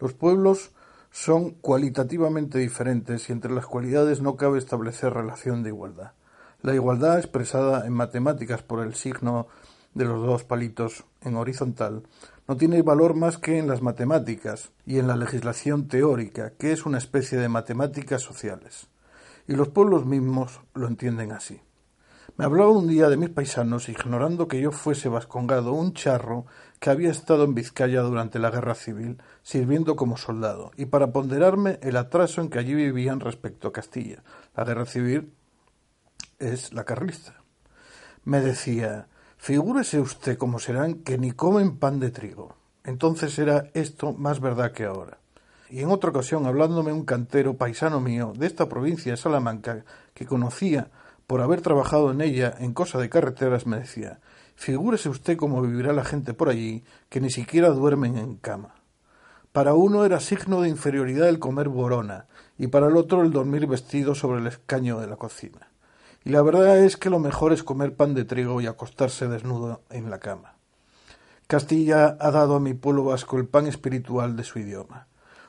Los 0.01 0.13
pueblos 0.13 0.71
son 1.11 1.51
cualitativamente 1.51 2.57
diferentes 2.57 3.29
y 3.29 3.33
entre 3.33 3.51
las 3.51 3.67
cualidades 3.67 4.19
no 4.19 4.35
cabe 4.35 4.57
establecer 4.57 5.13
relación 5.13 5.61
de 5.61 5.69
igualdad. 5.69 6.13
La 6.63 6.73
igualdad 6.73 7.19
expresada 7.19 7.85
en 7.85 7.93
matemáticas 7.93 8.63
por 8.63 8.83
el 8.83 8.95
signo 8.95 9.47
de 9.93 10.05
los 10.05 10.25
dos 10.25 10.43
palitos 10.43 11.05
en 11.21 11.35
horizontal 11.35 12.01
no 12.47 12.57
tiene 12.57 12.81
valor 12.81 13.13
más 13.13 13.37
que 13.37 13.59
en 13.59 13.67
las 13.67 13.83
matemáticas 13.83 14.71
y 14.87 14.97
en 14.97 15.07
la 15.07 15.15
legislación 15.15 15.87
teórica, 15.87 16.53
que 16.57 16.71
es 16.71 16.87
una 16.87 16.97
especie 16.97 17.37
de 17.37 17.49
matemáticas 17.49 18.23
sociales. 18.23 18.87
Y 19.47 19.53
los 19.53 19.69
pueblos 19.69 20.07
mismos 20.07 20.61
lo 20.73 20.87
entienden 20.87 21.31
así. 21.31 21.61
Me 22.41 22.45
hablaba 22.45 22.71
un 22.71 22.87
día 22.87 23.07
de 23.07 23.17
mis 23.17 23.29
paisanos, 23.29 23.87
ignorando 23.87 24.47
que 24.47 24.59
yo 24.59 24.71
fuese 24.71 25.09
vascongado, 25.09 25.73
un 25.73 25.93
charro 25.93 26.47
que 26.79 26.89
había 26.89 27.11
estado 27.11 27.43
en 27.43 27.53
Vizcaya 27.53 28.01
durante 28.01 28.39
la 28.39 28.49
guerra 28.49 28.73
civil, 28.73 29.21
sirviendo 29.43 29.95
como 29.95 30.17
soldado, 30.17 30.71
y 30.75 30.87
para 30.87 31.11
ponderarme 31.11 31.77
el 31.83 31.97
atraso 31.97 32.41
en 32.41 32.49
que 32.49 32.57
allí 32.57 32.73
vivían 32.73 33.19
respecto 33.19 33.67
a 33.67 33.71
Castilla. 33.71 34.23
La 34.55 34.63
guerra 34.63 34.87
civil 34.87 35.31
es 36.39 36.73
la 36.73 36.83
carlista. 36.83 37.35
Me 38.23 38.41
decía, 38.41 39.07
figúrese 39.37 39.99
usted 39.99 40.35
cómo 40.35 40.57
serán 40.57 40.95
que 41.03 41.19
ni 41.19 41.33
comen 41.33 41.77
pan 41.77 41.99
de 41.99 42.09
trigo. 42.09 42.55
Entonces 42.83 43.37
era 43.37 43.69
esto 43.75 44.13
más 44.13 44.39
verdad 44.39 44.71
que 44.71 44.85
ahora. 44.85 45.19
Y 45.69 45.81
en 45.81 45.91
otra 45.91 46.09
ocasión, 46.09 46.47
hablándome 46.47 46.91
un 46.91 47.05
cantero 47.05 47.55
paisano 47.55 47.99
mío 47.99 48.33
de 48.35 48.47
esta 48.47 48.67
provincia 48.67 49.11
de 49.11 49.17
Salamanca, 49.17 49.85
que 50.15 50.25
conocía 50.25 50.89
por 51.31 51.39
haber 51.39 51.61
trabajado 51.61 52.11
en 52.11 52.19
ella 52.19 52.53
en 52.59 52.73
cosa 52.73 52.99
de 52.99 53.07
carreteras, 53.07 53.65
me 53.65 53.79
decía 53.79 54.19
Figúrese 54.55 55.07
usted 55.07 55.37
cómo 55.37 55.61
vivirá 55.61 55.93
la 55.93 56.03
gente 56.03 56.33
por 56.33 56.49
allí, 56.49 56.83
que 57.07 57.21
ni 57.21 57.29
siquiera 57.29 57.69
duermen 57.69 58.17
en 58.17 58.35
cama. 58.35 58.75
Para 59.53 59.73
uno 59.73 60.03
era 60.03 60.19
signo 60.19 60.59
de 60.59 60.67
inferioridad 60.67 61.29
el 61.29 61.39
comer 61.39 61.69
borona, 61.69 62.25
y 62.57 62.67
para 62.67 62.87
el 62.87 62.97
otro 62.97 63.21
el 63.21 63.31
dormir 63.31 63.65
vestido 63.65 64.13
sobre 64.13 64.41
el 64.41 64.47
escaño 64.47 64.99
de 64.99 65.07
la 65.07 65.15
cocina. 65.15 65.69
Y 66.25 66.31
la 66.31 66.41
verdad 66.41 66.79
es 66.79 66.97
que 66.97 67.09
lo 67.09 67.19
mejor 67.19 67.53
es 67.53 67.63
comer 67.63 67.95
pan 67.95 68.13
de 68.13 68.25
trigo 68.25 68.59
y 68.59 68.67
acostarse 68.67 69.29
desnudo 69.29 69.83
en 69.89 70.09
la 70.09 70.19
cama. 70.19 70.55
Castilla 71.47 72.17
ha 72.19 72.31
dado 72.31 72.55
a 72.55 72.59
mi 72.59 72.73
pueblo 72.73 73.05
vasco 73.05 73.37
el 73.37 73.47
pan 73.47 73.67
espiritual 73.67 74.35
de 74.35 74.43
su 74.43 74.59
idioma. 74.59 75.07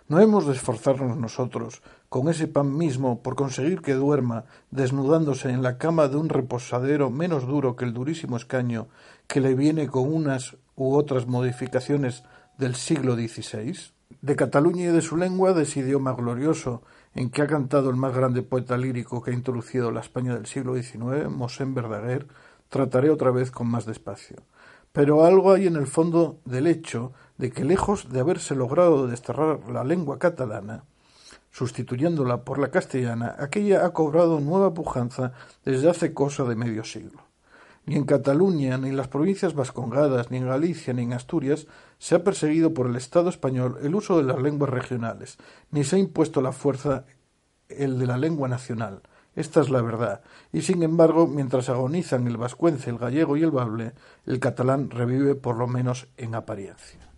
No 0.09 0.21
hemos 0.21 0.47
de 0.47 0.53
esforzarnos 0.53 1.17
nosotros, 1.17 1.83
con 2.09 2.29
ese 2.29 2.49
pan 2.49 2.77
mismo, 2.77 3.23
por 3.23 3.37
conseguir 3.37 3.81
que 3.81 3.95
duerma, 3.95 4.45
desnudándose 4.71 5.51
en 5.51 5.63
la 5.63 5.79
cama 5.79 6.09
de 6.09 6.17
un 6.17 6.29
reposadero 6.29 7.11
menos 7.11 7.47
duro 7.47 7.77
que 7.77 7.85
el 7.85 7.95
durísimo 7.95 8.37
escaño 8.37 8.89
que 9.27 9.41
le 9.41 9.55
viene 9.55 9.89
con 9.89 10.13
unas 10.13 10.57
u 10.75 10.95
otras 10.95 11.27
modificaciones 11.27 12.25
del 12.59 12.75
siglo 12.75 13.15
XVI? 13.15 13.79
De 14.21 14.37
Cataluña 14.37 14.85
y 14.85 14.93
de 14.93 15.01
su 15.01 15.17
lengua, 15.17 15.53
de 15.53 15.63
ese 15.63 15.81
idioma 15.81 16.13
glorioso 16.13 16.83
en 17.15 17.31
que 17.31 17.43
ha 17.43 17.47
cantado 17.47 17.91
el 17.91 17.97
más 17.97 18.15
grande 18.15 18.43
poeta 18.43 18.77
lírico 18.77 19.23
que 19.23 19.31
ha 19.31 19.35
introducido 19.35 19.91
la 19.91 20.01
España 20.01 20.35
del 20.35 20.47
siglo 20.47 20.75
XIX, 20.75 21.29
Mosén 21.31 21.75
Verdaguer, 21.75 22.27
trataré 22.69 23.11
otra 23.11 23.31
vez 23.31 23.51
con 23.51 23.69
más 23.69 23.87
despacio. 23.87 24.37
Pero 24.93 25.25
algo 25.25 25.53
hay 25.53 25.67
en 25.67 25.77
el 25.77 25.87
fondo 25.87 26.41
del 26.45 26.67
hecho 26.67 27.13
de 27.39 27.51
que 27.51 27.65
lejos 27.65 28.11
de 28.11 28.21
haberse 28.21 28.55
logrado 28.55 29.07
desterrar 29.07 29.69
la 29.71 29.85
lengua 29.85 30.19
catalana, 30.19 30.85
sustituyéndola 31.51 32.45
por 32.45 32.59
la 32.59 32.71
castellana, 32.71 33.37
aquella 33.39 33.85
ha 33.85 33.93
cobrado 33.93 34.41
nueva 34.41 34.75
pujanza 34.75 35.33
desde 35.65 35.91
hace 35.91 36.15
cosa 36.15 36.45
de 36.45 36.57
medio 36.57 36.85
siglo. 36.85 37.23
Ni 37.85 37.97
en 37.97 38.05
Cataluña, 38.05 38.79
ni 38.79 38.91
en 38.91 38.97
las 38.97 39.09
provincias 39.09 39.55
vascongadas, 39.55 40.31
ni 40.31 40.39
en 40.39 40.47
Galicia, 40.47 40.95
ni 40.95 41.03
en 41.03 41.13
Asturias 41.13 41.67
se 41.99 42.15
ha 42.15 42.25
perseguido 42.25 42.73
por 42.73 42.87
el 42.87 42.97
Estado 42.97 43.29
español 43.29 43.79
el 43.83 43.95
uso 43.95 44.17
de 44.17 44.25
las 44.25 44.41
lenguas 44.41 44.71
regionales, 44.71 45.37
ni 45.71 45.85
se 45.85 45.97
ha 45.97 45.99
impuesto 45.99 46.41
la 46.41 46.53
fuerza 46.53 47.05
el 47.69 47.99
de 47.99 48.07
la 48.07 48.19
lengua 48.19 48.49
nacional. 48.49 49.03
Esta 49.35 49.61
es 49.61 49.71
la 49.71 49.83
verdad. 49.83 50.23
Y 50.53 50.63
sin 50.63 50.83
embargo, 50.83 51.27
mientras 51.27 51.69
agonizan 51.71 52.27
el 52.27 52.37
vascuence, 52.37 52.89
el 52.89 52.99
gallego 52.99 53.37
y 53.37 53.43
el 53.43 53.51
bable, 53.51 53.93
el 54.27 54.41
catalán 54.41 54.91
revive 54.91 55.35
por 55.35 55.57
lo 55.57 55.67
menos 55.67 56.07
en 56.19 56.35
apariencia. 56.35 57.12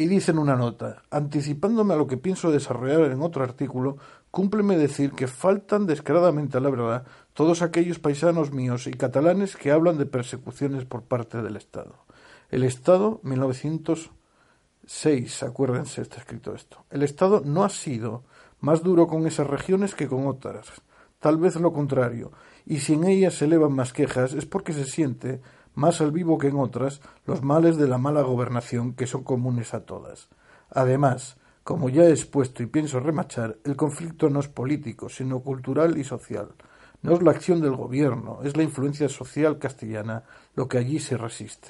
Y 0.00 0.08
dice 0.08 0.30
en 0.30 0.38
una 0.38 0.56
nota, 0.56 1.02
anticipándome 1.10 1.92
a 1.92 1.98
lo 1.98 2.06
que 2.06 2.16
pienso 2.16 2.50
desarrollar 2.50 3.12
en 3.12 3.20
otro 3.20 3.44
artículo, 3.44 3.98
cúmpleme 4.30 4.78
decir 4.78 5.12
que 5.12 5.26
faltan 5.26 5.84
descaradamente 5.84 6.56
a 6.56 6.62
la 6.62 6.70
verdad 6.70 7.04
todos 7.34 7.60
aquellos 7.60 7.98
paisanos 7.98 8.50
míos 8.50 8.86
y 8.86 8.92
catalanes 8.92 9.58
que 9.58 9.70
hablan 9.70 9.98
de 9.98 10.06
persecuciones 10.06 10.86
por 10.86 11.02
parte 11.02 11.42
del 11.42 11.56
Estado. 11.56 12.06
El 12.48 12.64
Estado, 12.64 13.20
1906, 13.24 15.42
acuérdense, 15.42 16.00
está 16.00 16.16
escrito 16.16 16.54
esto. 16.54 16.82
El 16.88 17.02
Estado 17.02 17.42
no 17.44 17.62
ha 17.62 17.68
sido 17.68 18.24
más 18.60 18.82
duro 18.82 19.06
con 19.06 19.26
esas 19.26 19.48
regiones 19.48 19.94
que 19.94 20.08
con 20.08 20.26
otras, 20.26 20.72
tal 21.18 21.36
vez 21.36 21.56
lo 21.56 21.74
contrario, 21.74 22.32
y 22.64 22.78
si 22.78 22.94
en 22.94 23.04
ellas 23.04 23.34
se 23.34 23.44
elevan 23.44 23.74
más 23.74 23.92
quejas 23.92 24.32
es 24.32 24.46
porque 24.46 24.72
se 24.72 24.86
siente 24.86 25.42
más 25.74 26.00
al 26.00 26.12
vivo 26.12 26.38
que 26.38 26.48
en 26.48 26.56
otras, 26.56 27.00
los 27.26 27.42
males 27.42 27.76
de 27.76 27.88
la 27.88 27.98
mala 27.98 28.22
gobernación 28.22 28.94
que 28.94 29.06
son 29.06 29.24
comunes 29.24 29.74
a 29.74 29.84
todas. 29.84 30.28
Además, 30.70 31.36
como 31.62 31.88
ya 31.88 32.04
he 32.04 32.10
expuesto 32.10 32.62
y 32.62 32.66
pienso 32.66 33.00
remachar, 33.00 33.58
el 33.64 33.76
conflicto 33.76 34.30
no 34.30 34.40
es 34.40 34.48
político, 34.48 35.08
sino 35.08 35.40
cultural 35.40 35.98
y 35.98 36.04
social. 36.04 36.48
No 37.02 37.14
es 37.14 37.22
la 37.22 37.30
acción 37.30 37.60
del 37.60 37.76
gobierno, 37.76 38.40
es 38.42 38.56
la 38.56 38.62
influencia 38.62 39.08
social 39.08 39.58
castellana 39.58 40.24
lo 40.54 40.68
que 40.68 40.78
allí 40.78 40.98
se 40.98 41.16
resiste. 41.16 41.68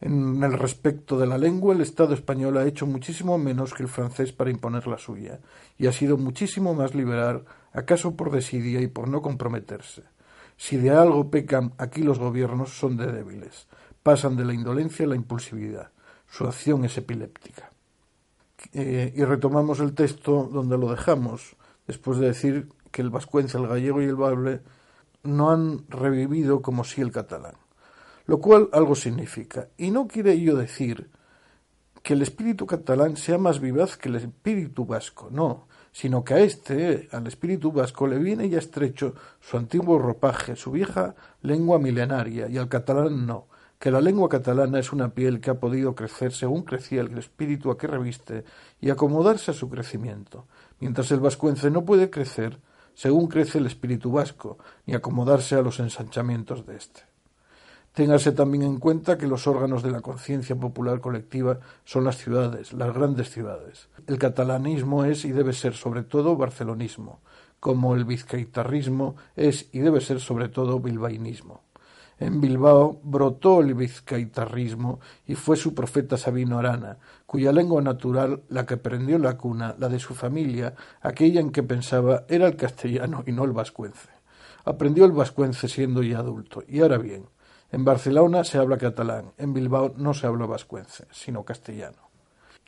En 0.00 0.42
el 0.42 0.54
respecto 0.54 1.18
de 1.18 1.26
la 1.26 1.36
lengua, 1.36 1.74
el 1.74 1.82
Estado 1.82 2.14
español 2.14 2.56
ha 2.56 2.66
hecho 2.66 2.86
muchísimo 2.86 3.36
menos 3.36 3.74
que 3.74 3.82
el 3.82 3.88
francés 3.88 4.32
para 4.32 4.50
imponer 4.50 4.86
la 4.86 4.96
suya, 4.96 5.40
y 5.76 5.88
ha 5.88 5.92
sido 5.92 6.16
muchísimo 6.16 6.74
más 6.74 6.94
liberal, 6.94 7.44
acaso 7.72 8.16
por 8.16 8.30
desidia 8.30 8.80
y 8.80 8.86
por 8.86 9.08
no 9.08 9.20
comprometerse. 9.20 10.04
Si 10.60 10.76
de 10.76 10.90
algo 10.90 11.30
pecan 11.30 11.72
aquí 11.78 12.02
los 12.02 12.18
gobiernos 12.18 12.78
son 12.78 12.98
de 12.98 13.10
débiles, 13.10 13.66
pasan 14.02 14.36
de 14.36 14.44
la 14.44 14.52
indolencia 14.52 15.06
a 15.06 15.08
la 15.08 15.16
impulsividad. 15.16 15.90
Su 16.28 16.44
acción 16.44 16.84
es 16.84 16.98
epiléptica. 16.98 17.72
Eh, 18.74 19.10
y 19.16 19.24
retomamos 19.24 19.80
el 19.80 19.94
texto 19.94 20.50
donde 20.52 20.76
lo 20.76 20.90
dejamos, 20.90 21.56
después 21.86 22.18
de 22.18 22.26
decir 22.26 22.68
que 22.90 23.00
el 23.00 23.08
vascuence, 23.08 23.56
el 23.56 23.68
gallego 23.68 24.02
y 24.02 24.04
el 24.04 24.16
bable 24.16 24.60
no 25.22 25.50
han 25.50 25.88
revivido 25.88 26.60
como 26.60 26.84
si 26.84 27.00
el 27.00 27.10
catalán. 27.10 27.54
Lo 28.26 28.38
cual 28.38 28.68
algo 28.74 28.94
significa. 28.94 29.68
Y 29.78 29.90
no 29.90 30.06
quiere 30.06 30.32
ello 30.32 30.56
decir 30.56 31.08
que 32.02 32.12
el 32.12 32.20
espíritu 32.20 32.66
catalán 32.66 33.16
sea 33.16 33.38
más 33.38 33.60
vivaz 33.60 33.96
que 33.96 34.10
el 34.10 34.16
espíritu 34.16 34.84
vasco, 34.84 35.30
no 35.32 35.69
sino 35.92 36.24
que 36.24 36.34
a 36.34 36.40
este, 36.40 37.08
al 37.12 37.26
espíritu 37.26 37.72
vasco, 37.72 38.06
le 38.06 38.18
viene 38.18 38.48
ya 38.48 38.58
estrecho 38.58 39.14
su 39.40 39.56
antiguo 39.56 39.98
ropaje, 39.98 40.56
su 40.56 40.70
vieja 40.70 41.14
lengua 41.42 41.78
milenaria, 41.78 42.48
y 42.48 42.58
al 42.58 42.68
catalán 42.68 43.26
no, 43.26 43.48
que 43.78 43.90
la 43.90 44.00
lengua 44.00 44.28
catalana 44.28 44.78
es 44.78 44.92
una 44.92 45.14
piel 45.14 45.40
que 45.40 45.50
ha 45.50 45.58
podido 45.58 45.94
crecer 45.94 46.32
según 46.32 46.62
crecía 46.62 47.00
el 47.00 47.16
espíritu 47.18 47.70
a 47.70 47.78
que 47.78 47.86
reviste 47.86 48.44
y 48.80 48.90
acomodarse 48.90 49.50
a 49.50 49.54
su 49.54 49.68
crecimiento, 49.68 50.46
mientras 50.80 51.10
el 51.10 51.20
vascuence 51.20 51.70
no 51.70 51.84
puede 51.84 52.10
crecer 52.10 52.60
según 52.94 53.28
crece 53.28 53.58
el 53.58 53.66
espíritu 53.66 54.12
vasco, 54.12 54.58
ni 54.84 54.94
acomodarse 54.94 55.54
a 55.54 55.62
los 55.62 55.80
ensanchamientos 55.80 56.66
de 56.66 56.76
éste. 56.76 57.09
Téngase 58.00 58.32
también 58.32 58.62
en 58.62 58.78
cuenta 58.78 59.18
que 59.18 59.26
los 59.26 59.46
órganos 59.46 59.82
de 59.82 59.90
la 59.90 60.00
conciencia 60.00 60.56
popular 60.56 61.02
colectiva 61.02 61.60
son 61.84 62.04
las 62.04 62.16
ciudades, 62.16 62.72
las 62.72 62.94
grandes 62.94 63.28
ciudades. 63.28 63.90
El 64.06 64.16
catalanismo 64.16 65.04
es 65.04 65.26
y 65.26 65.32
debe 65.32 65.52
ser 65.52 65.74
sobre 65.74 66.02
todo 66.02 66.34
barcelonismo, 66.34 67.20
como 67.60 67.94
el 67.94 68.06
vizcaitarrismo 68.06 69.16
es 69.36 69.68
y 69.72 69.80
debe 69.80 70.00
ser 70.00 70.18
sobre 70.18 70.48
todo 70.48 70.80
bilbainismo. 70.80 71.60
En 72.18 72.40
Bilbao 72.40 72.98
brotó 73.04 73.60
el 73.60 73.74
vizcaitarrismo 73.74 75.00
y 75.26 75.34
fue 75.34 75.58
su 75.58 75.74
profeta 75.74 76.16
Sabino 76.16 76.58
Arana, 76.58 76.96
cuya 77.26 77.52
lengua 77.52 77.82
natural, 77.82 78.44
la 78.48 78.64
que 78.64 78.78
prendió 78.78 79.18
la 79.18 79.36
cuna, 79.36 79.74
la 79.78 79.90
de 79.90 79.98
su 79.98 80.14
familia, 80.14 80.74
aquella 81.02 81.42
en 81.42 81.50
que 81.50 81.62
pensaba, 81.62 82.24
era 82.30 82.46
el 82.46 82.56
castellano 82.56 83.24
y 83.26 83.32
no 83.32 83.44
el 83.44 83.52
vascuence. 83.52 84.08
Aprendió 84.64 85.04
el 85.04 85.12
vascuence 85.12 85.68
siendo 85.68 86.02
ya 86.02 86.20
adulto. 86.20 86.62
Y 86.66 86.80
ahora 86.80 86.96
bien, 86.96 87.26
en 87.72 87.84
Barcelona 87.84 88.44
se 88.44 88.58
habla 88.58 88.78
catalán, 88.78 89.32
en 89.38 89.52
Bilbao 89.52 89.94
no 89.96 90.14
se 90.14 90.26
habla 90.26 90.46
vascuence, 90.46 91.06
sino 91.10 91.44
castellano. 91.44 92.10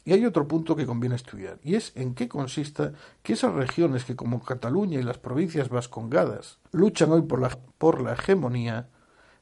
Y 0.04 0.12
hay 0.12 0.24
otro 0.24 0.48
punto 0.48 0.74
que 0.74 0.86
conviene 0.86 1.14
estudiar, 1.14 1.58
y 1.62 1.76
es 1.76 1.92
en 1.94 2.14
qué 2.14 2.28
consista 2.28 2.92
que 3.22 3.34
esas 3.34 3.54
regiones 3.54 4.04
que 4.04 4.16
como 4.16 4.42
Cataluña 4.42 4.98
y 4.98 5.02
las 5.02 5.18
provincias 5.18 5.68
vascongadas 5.68 6.58
luchan 6.72 7.12
hoy 7.12 7.22
por 7.22 7.40
la, 7.40 7.56
por 7.78 8.00
la 8.00 8.14
hegemonía, 8.14 8.88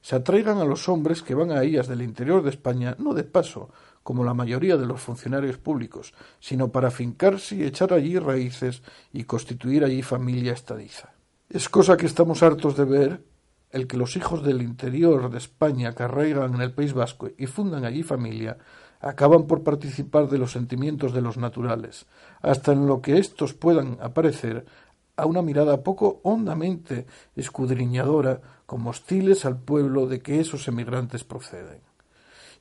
se 0.01 0.15
atraigan 0.15 0.57
a 0.57 0.65
los 0.65 0.89
hombres 0.89 1.21
que 1.21 1.35
van 1.35 1.51
a 1.51 1.63
ellas 1.63 1.87
del 1.87 2.01
interior 2.01 2.43
de 2.43 2.49
España 2.49 2.95
no 2.99 3.13
de 3.13 3.23
paso, 3.23 3.69
como 4.03 4.23
la 4.23 4.33
mayoría 4.33 4.77
de 4.77 4.87
los 4.87 5.01
funcionarios 5.01 5.57
públicos, 5.57 6.13
sino 6.39 6.71
para 6.71 6.89
fincarse 6.89 7.55
y 7.55 7.63
echar 7.63 7.93
allí 7.93 8.17
raíces 8.17 8.81
y 9.13 9.25
constituir 9.25 9.83
allí 9.83 10.01
familia 10.01 10.53
estadiza. 10.53 11.13
Es 11.49 11.69
cosa 11.69 11.97
que 11.97 12.07
estamos 12.07 12.41
hartos 12.41 12.77
de 12.77 12.85
ver 12.85 13.23
el 13.71 13.87
que 13.87 13.97
los 13.97 14.15
hijos 14.15 14.43
del 14.43 14.61
interior 14.61 15.29
de 15.29 15.37
España 15.37 15.93
que 15.93 16.03
arraigan 16.03 16.55
en 16.55 16.61
el 16.61 16.73
País 16.73 16.93
Vasco 16.93 17.29
y 17.37 17.47
fundan 17.47 17.85
allí 17.85 18.03
familia 18.03 18.57
acaban 18.99 19.47
por 19.47 19.63
participar 19.63 20.29
de 20.29 20.37
los 20.37 20.51
sentimientos 20.51 21.13
de 21.13 21.21
los 21.21 21.37
naturales, 21.37 22.05
hasta 22.41 22.71
en 22.73 22.85
lo 22.85 23.01
que 23.01 23.17
éstos 23.17 23.53
puedan 23.53 23.97
aparecer 24.01 24.65
a 25.15 25.25
una 25.25 25.41
mirada 25.41 25.83
poco 25.83 26.19
hondamente 26.23 27.05
escudriñadora 27.35 28.41
como 28.65 28.91
hostiles 28.91 29.45
al 29.45 29.57
pueblo 29.57 30.07
de 30.07 30.21
que 30.21 30.39
esos 30.39 30.67
emigrantes 30.67 31.23
proceden. 31.23 31.81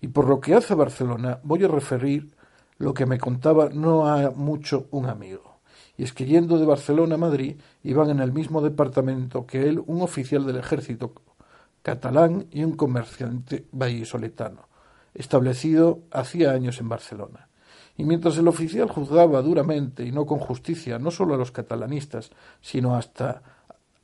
Y 0.00 0.08
por 0.08 0.28
lo 0.28 0.40
que 0.40 0.54
hace 0.54 0.72
a 0.72 0.76
Barcelona 0.76 1.40
voy 1.42 1.64
a 1.64 1.68
referir 1.68 2.34
lo 2.78 2.94
que 2.94 3.06
me 3.06 3.18
contaba 3.18 3.68
no 3.68 4.08
ha 4.08 4.30
mucho 4.30 4.86
un 4.90 5.06
amigo 5.06 5.49
y 6.00 6.04
es 6.04 6.14
que 6.14 6.24
yendo 6.24 6.58
de 6.58 6.64
Barcelona 6.64 7.16
a 7.16 7.18
Madrid 7.18 7.56
iban 7.82 8.08
en 8.08 8.20
el 8.20 8.32
mismo 8.32 8.62
departamento 8.62 9.46
que 9.46 9.68
él 9.68 9.82
un 9.84 10.00
oficial 10.00 10.46
del 10.46 10.56
ejército 10.56 11.12
catalán 11.82 12.46
y 12.50 12.64
un 12.64 12.72
comerciante 12.72 13.66
vallisoletano, 13.70 14.66
establecido 15.12 16.00
hacía 16.10 16.52
años 16.52 16.80
en 16.80 16.88
Barcelona. 16.88 17.48
Y 17.98 18.04
mientras 18.04 18.38
el 18.38 18.48
oficial 18.48 18.88
juzgaba 18.88 19.42
duramente 19.42 20.02
y 20.02 20.10
no 20.10 20.24
con 20.24 20.38
justicia 20.38 20.98
no 20.98 21.10
solo 21.10 21.34
a 21.34 21.36
los 21.36 21.52
catalanistas, 21.52 22.30
sino 22.62 22.96
hasta 22.96 23.42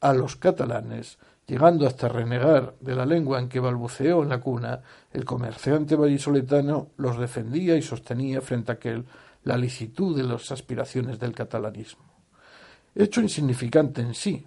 a 0.03 0.13
los 0.13 0.37
catalanes, 0.37 1.17
llegando 1.47 1.87
hasta 1.87 2.11
renegar 2.11 2.75
de 2.81 2.95
la 2.95 3.07
lengua 3.07 3.39
en 3.39 3.49
que 3.49 3.59
balbuceó 3.59 4.23
en 4.23 4.29
la 4.29 4.41
cuna, 4.43 4.83
el 5.15 5.25
comerciante 5.25 5.97
vallisoletano 5.97 6.89
los 6.99 7.19
defendía 7.19 7.75
y 7.75 7.81
sostenía 7.81 8.43
frente 8.43 8.73
a 8.73 8.75
aquel 8.75 9.07
la 9.47 9.57
licitud 9.57 10.17
de 10.17 10.25
las 10.25 10.51
aspiraciones 10.51 11.21
del 11.21 11.33
catalanismo. 11.33 12.03
Hecho 12.97 13.21
insignificante 13.21 14.03
en 14.03 14.13
sí, 14.13 14.45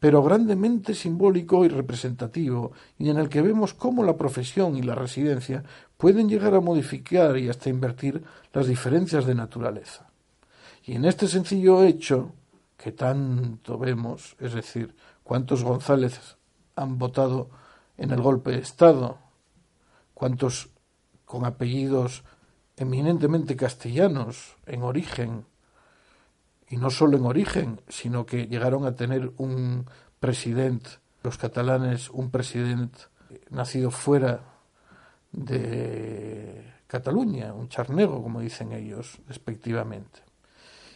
pero 0.00 0.22
grandemente 0.22 0.94
simbólico 0.94 1.66
y 1.66 1.68
representativo, 1.68 2.72
y 2.96 3.10
en 3.10 3.18
el 3.18 3.28
que 3.28 3.42
vemos 3.42 3.74
cómo 3.74 4.02
la 4.02 4.16
profesión 4.16 4.74
y 4.76 4.82
la 4.82 4.94
residencia 4.94 5.62
pueden 5.98 6.30
llegar 6.30 6.54
a 6.54 6.62
modificar 6.62 7.36
y 7.36 7.50
hasta 7.50 7.68
invertir 7.68 8.24
las 8.54 8.66
diferencias 8.66 9.26
de 9.26 9.34
naturaleza. 9.34 10.08
Y 10.82 10.94
en 10.94 11.04
este 11.04 11.28
sencillo 11.28 11.84
hecho, 11.84 12.32
que 12.78 12.92
tanto 12.92 13.76
vemos, 13.76 14.34
es 14.40 14.54
decir, 14.54 14.94
cuántos 15.22 15.62
González 15.62 16.38
han 16.74 16.96
votado 16.96 17.50
en 17.98 18.12
el 18.12 18.22
golpe 18.22 18.52
de 18.52 18.60
Estado, 18.60 19.18
cuántos 20.14 20.70
con 21.26 21.44
apellidos 21.44 22.24
eminentemente 22.78 23.56
castellanos 23.56 24.56
en 24.66 24.82
origen, 24.82 25.44
y 26.70 26.76
no 26.76 26.90
solo 26.90 27.16
en 27.16 27.24
origen, 27.24 27.80
sino 27.88 28.26
que 28.26 28.46
llegaron 28.46 28.84
a 28.84 28.94
tener 28.94 29.32
un 29.38 29.86
presidente, 30.20 30.90
los 31.22 31.38
catalanes, 31.38 32.10
un 32.10 32.30
presidente 32.30 32.98
nacido 33.50 33.90
fuera 33.90 34.40
de 35.32 36.64
Cataluña, 36.86 37.52
un 37.52 37.68
charnego, 37.68 38.22
como 38.22 38.40
dicen 38.40 38.72
ellos, 38.72 39.18
respectivamente. 39.28 40.20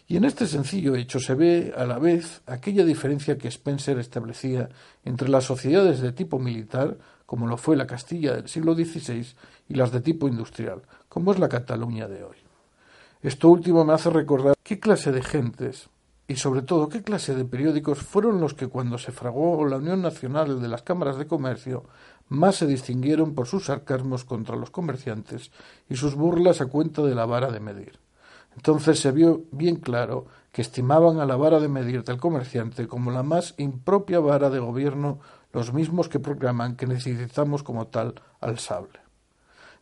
Y 0.07 0.17
en 0.17 0.25
este 0.25 0.47
sencillo 0.47 0.95
hecho 0.95 1.21
se 1.21 1.35
ve 1.35 1.73
a 1.77 1.85
la 1.85 1.99
vez 1.99 2.43
aquella 2.47 2.85
diferencia 2.85 3.39
que 3.39 3.49
Spencer 3.49 3.99
establecía 3.99 4.69
entre 5.05 5.29
las 5.29 5.45
sociedades 5.45 6.01
de 6.01 6.13
tipo 6.13 6.39
militar, 6.39 6.99
como 7.25 7.47
lo 7.47 7.57
fue 7.57 7.77
la 7.77 7.87
Castilla 7.87 8.35
del 8.35 8.49
siglo 8.49 8.75
XVI, 8.75 9.27
y 9.69 9.75
las 9.75 9.93
de 9.93 10.01
tipo 10.01 10.29
industrial, 10.29 10.83
como 11.13 11.33
es 11.33 11.39
la 11.39 11.51
Cataluña 11.51 12.09
de 12.09 12.25
hoy. 12.25 12.39
Esto 13.21 13.51
último 13.51 13.85
me 13.85 13.93
hace 13.93 14.09
recordar 14.09 14.55
qué 14.63 14.81
clase 14.81 15.13
de 15.13 15.23
gentes 15.23 15.91
y 16.27 16.37
sobre 16.37 16.63
todo 16.63 16.89
qué 16.89 17.03
clase 17.03 17.35
de 17.35 17.45
periódicos 17.45 17.99
fueron 17.99 18.41
los 18.41 18.55
que 18.55 18.69
cuando 18.69 18.97
se 18.97 19.13
fraguó 19.13 19.67
la 19.67 19.77
Unión 19.77 20.01
Nacional 20.01 20.63
de 20.63 20.69
las 20.69 20.81
Cámaras 20.81 21.19
de 21.19 21.27
Comercio 21.27 21.85
más 22.31 22.57
se 22.57 22.67
distinguieron 22.67 23.35
por 23.35 23.47
sus 23.47 23.67
sarcasmos 23.67 24.25
contra 24.25 24.57
los 24.57 24.71
comerciantes 24.71 25.51
y 25.87 25.97
sus 25.97 26.15
burlas 26.15 26.63
a 26.63 26.67
cuenta 26.67 27.03
de 27.03 27.15
la 27.15 27.27
vara 27.27 27.51
de 27.51 27.61
medir. 27.61 27.99
Entonces 28.57 28.99
se 28.99 29.13
vio 29.13 29.43
bien 29.51 29.77
claro 29.77 30.25
que 30.51 30.63
estimaban 30.63 31.21
a 31.21 31.27
la 31.27 31.37
vara 31.37 31.61
de 31.61 31.69
medir 31.69 32.05
del 32.05 32.17
comerciante 32.17 32.89
como 32.89 33.11
la 33.11 33.23
más 33.23 33.53
impropia 33.59 34.19
vara 34.19 34.49
de 34.49 34.61
gobierno 34.61 35.21
los 35.53 35.75
mismos 35.75 36.09
que 36.09 36.21
proclaman 36.21 36.75
que 36.75 36.87
necesitamos 36.87 37.63
como 37.63 37.89
tal 37.89 38.15
al 38.41 38.59
sable. 38.59 39.03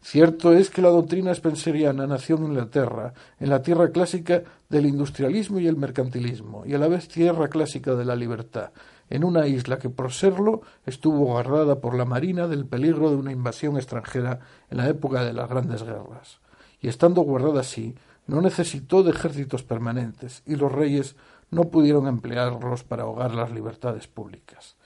Cierto 0.02 0.52
es 0.54 0.70
que 0.70 0.80
la 0.80 0.88
doctrina 0.88 1.34
spenceriana 1.34 2.06
nació 2.06 2.36
en 2.36 2.46
Inglaterra, 2.46 3.12
en 3.38 3.50
la 3.50 3.60
tierra 3.60 3.90
clásica 3.90 4.42
del 4.70 4.86
industrialismo 4.86 5.60
y 5.60 5.66
el 5.66 5.76
mercantilismo, 5.76 6.64
y 6.64 6.72
a 6.72 6.78
la 6.78 6.88
vez 6.88 7.06
tierra 7.06 7.48
clásica 7.48 7.94
de 7.94 8.06
la 8.06 8.16
libertad, 8.16 8.70
en 9.10 9.24
una 9.24 9.46
isla 9.46 9.78
que 9.78 9.90
por 9.90 10.12
serlo 10.12 10.62
estuvo 10.86 11.26
guardada 11.26 11.80
por 11.80 11.94
la 11.94 12.06
marina 12.06 12.48
del 12.48 12.64
peligro 12.64 13.10
de 13.10 13.16
una 13.16 13.32
invasión 13.32 13.76
extranjera 13.76 14.40
en 14.70 14.78
la 14.78 14.88
época 14.88 15.22
de 15.22 15.34
las 15.34 15.50
grandes 15.50 15.82
guerras. 15.82 16.38
Y 16.80 16.88
estando 16.88 17.20
guardada 17.20 17.60
así, 17.60 17.94
no 18.26 18.40
necesitó 18.40 19.02
de 19.02 19.10
ejércitos 19.10 19.64
permanentes, 19.64 20.42
y 20.46 20.56
los 20.56 20.72
reyes 20.72 21.14
no 21.50 21.64
pudieron 21.64 22.06
emplearlos 22.06 22.84
para 22.84 23.02
ahogar 23.02 23.34
las 23.34 23.50
libertades 23.50 24.06
públicas 24.06 24.76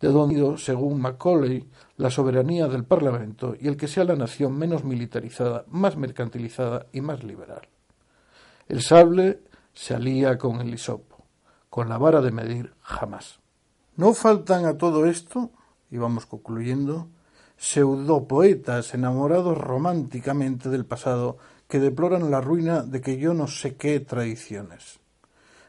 de 0.00 0.08
donde, 0.08 0.58
según 0.58 1.00
Macaulay, 1.00 1.64
la 1.96 2.10
soberanía 2.10 2.68
del 2.68 2.84
Parlamento 2.84 3.54
y 3.58 3.68
el 3.68 3.76
que 3.76 3.88
sea 3.88 4.04
la 4.04 4.16
nación 4.16 4.56
menos 4.56 4.84
militarizada, 4.84 5.64
más 5.68 5.96
mercantilizada 5.96 6.86
y 6.92 7.00
más 7.00 7.24
liberal. 7.24 7.68
El 8.68 8.82
sable 8.82 9.40
se 9.72 9.94
alía 9.94 10.38
con 10.38 10.60
el 10.60 10.74
hisopo, 10.74 11.24
con 11.70 11.88
la 11.88 11.98
vara 11.98 12.20
de 12.20 12.32
medir 12.32 12.74
jamás. 12.80 13.40
No 13.96 14.12
faltan 14.12 14.66
a 14.66 14.76
todo 14.76 15.06
esto, 15.06 15.50
y 15.90 15.96
vamos 15.96 16.26
concluyendo, 16.26 17.08
pseudopoetas 17.56 18.92
enamorados 18.92 19.56
románticamente 19.56 20.68
del 20.68 20.84
pasado 20.84 21.38
que 21.68 21.80
deploran 21.80 22.30
la 22.30 22.40
ruina 22.40 22.82
de 22.82 23.00
que 23.00 23.16
yo 23.16 23.32
no 23.34 23.46
sé 23.46 23.76
qué 23.76 24.00
tradiciones. 24.00 25.00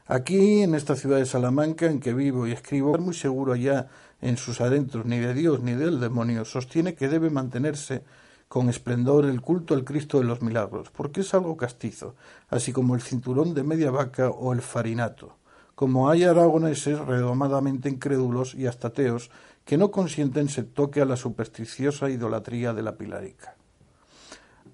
Aquí, 0.06 0.62
en 0.62 0.76
esta 0.76 0.96
ciudad 0.96 1.18
de 1.18 1.26
Salamanca, 1.26 1.86
en 1.86 2.00
que 2.00 2.14
vivo 2.14 2.48
y 2.48 2.54
escribo, 2.54 2.98
muy 2.98 3.14
seguro 3.14 3.54
allá 3.54 3.88
en 4.22 4.38
sus 4.38 4.62
adentros 4.62 5.06
ni 5.06 5.20
de 5.20 5.34
Dios 5.34 5.62
ni 5.62 5.74
del 5.74 6.00
demonio, 6.00 6.46
sostiene 6.46 6.96
que 6.96 7.08
debe 7.08 7.30
mantenerse 7.30 8.04
con 8.48 8.70
esplendor 8.70 9.26
el 9.26 9.42
culto 9.42 9.74
al 9.74 9.84
Cristo 9.84 10.20
de 10.20 10.26
los 10.26 10.42
milagros, 10.42 10.90
porque 10.92 11.22
es 11.22 11.34
algo 11.34 11.58
castizo, 11.58 12.16
así 12.50 12.72
como 12.72 12.96
el 12.96 13.02
cinturón 13.02 13.54
de 13.54 13.64
media 13.64 13.92
vaca 13.92 14.30
o 14.30 14.54
el 14.54 14.62
farinato, 14.62 15.38
como 15.76 16.10
hay 16.10 16.24
aragoneses 16.24 17.00
redomadamente 17.00 17.90
incrédulos 17.90 18.56
y 18.56 18.68
hasta 18.68 18.88
ateos 18.88 19.30
que 19.66 19.78
no 19.78 19.92
consienten 19.92 20.48
se 20.48 20.64
toque 20.64 21.02
a 21.02 21.06
la 21.06 21.18
supersticiosa 21.18 22.10
idolatría 22.10 22.74
de 22.74 22.84
la 22.84 22.96
pilarica. 22.96 23.56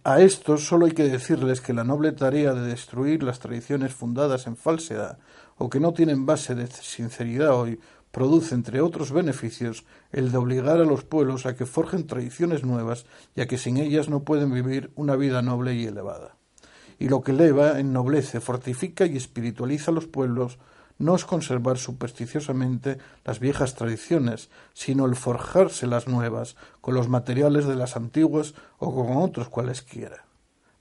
A 0.06 0.20
estos 0.20 0.68
solo 0.68 0.86
hay 0.86 0.92
que 0.92 1.08
decirles 1.08 1.62
que 1.62 1.74
la 1.74 1.84
noble 1.84 2.12
tarea 2.12 2.54
de 2.54 2.68
destruir 2.68 3.24
las 3.24 3.40
tradiciones 3.40 3.94
fundadas 3.94 4.48
en 4.48 4.58
falsedad 4.58 5.18
o 5.58 5.70
que 5.70 5.80
no 5.80 5.94
tienen 5.94 6.26
base 6.26 6.56
de 6.56 6.68
sinceridad 6.68 7.56
hoy 7.56 7.80
produce, 8.14 8.54
entre 8.54 8.80
otros 8.80 9.12
beneficios, 9.12 9.86
el 10.12 10.32
de 10.32 10.38
obligar 10.38 10.80
a 10.80 10.86
los 10.86 11.04
pueblos 11.04 11.48
a 11.48 11.56
que 11.56 11.66
forjen 11.66 12.06
tradiciones 12.06 12.64
nuevas, 12.64 13.08
ya 13.36 13.48
que 13.48 13.58
sin 13.58 13.78
ellas 13.78 14.08
no 14.08 14.20
pueden 14.20 14.54
vivir 14.54 14.92
una 14.94 15.16
vida 15.16 15.42
noble 15.42 15.74
y 15.74 15.86
elevada. 15.86 16.38
Y 17.00 17.10
lo 17.10 17.24
que 17.24 17.32
eleva, 17.32 17.80
ennoblece, 17.80 18.40
fortifica 18.40 19.08
y 19.08 19.18
espiritualiza 19.18 19.90
a 19.90 19.96
los 19.96 20.06
pueblos 20.06 20.60
no 21.00 21.16
es 21.16 21.26
conservar 21.26 21.80
supersticiosamente 21.80 23.00
las 23.26 23.40
viejas 23.40 23.74
tradiciones, 23.74 24.52
sino 24.74 25.08
el 25.08 25.16
forjarse 25.16 25.88
las 25.88 26.08
nuevas 26.08 26.56
con 26.82 26.94
los 26.94 27.10
materiales 27.10 27.66
de 27.66 27.76
las 27.76 27.98
antiguas 27.98 28.54
o 28.78 28.94
con 28.94 29.18
otros 29.18 29.50
cualesquiera. 29.50 30.28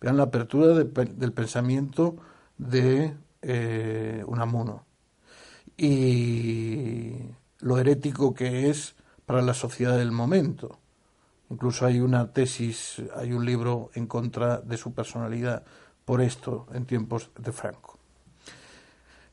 Vean 0.02 0.18
la 0.18 0.24
apertura 0.24 0.74
del 0.74 1.32
pensamiento 1.32 2.14
de 2.58 3.14
eh, 3.40 4.22
Unamuno 4.26 4.84
y 5.76 7.12
lo 7.61 7.78
herético 7.78 8.35
que 8.35 8.70
es 8.70 8.94
para 9.26 9.42
la 9.42 9.54
sociedad 9.54 9.96
del 9.96 10.12
momento. 10.12 10.78
Incluso 11.50 11.87
hay 11.87 12.00
una 12.00 12.32
tesis, 12.32 13.02
hay 13.16 13.32
un 13.32 13.44
libro 13.44 13.90
en 13.94 14.06
contra 14.06 14.58
de 14.61 14.76
su 14.76 14.92
personalidad 14.94 15.64
por 16.04 16.20
esto 16.20 16.66
en 16.72 16.87
tiempos 16.87 17.30
de 17.38 17.52
Franco. 17.52 17.98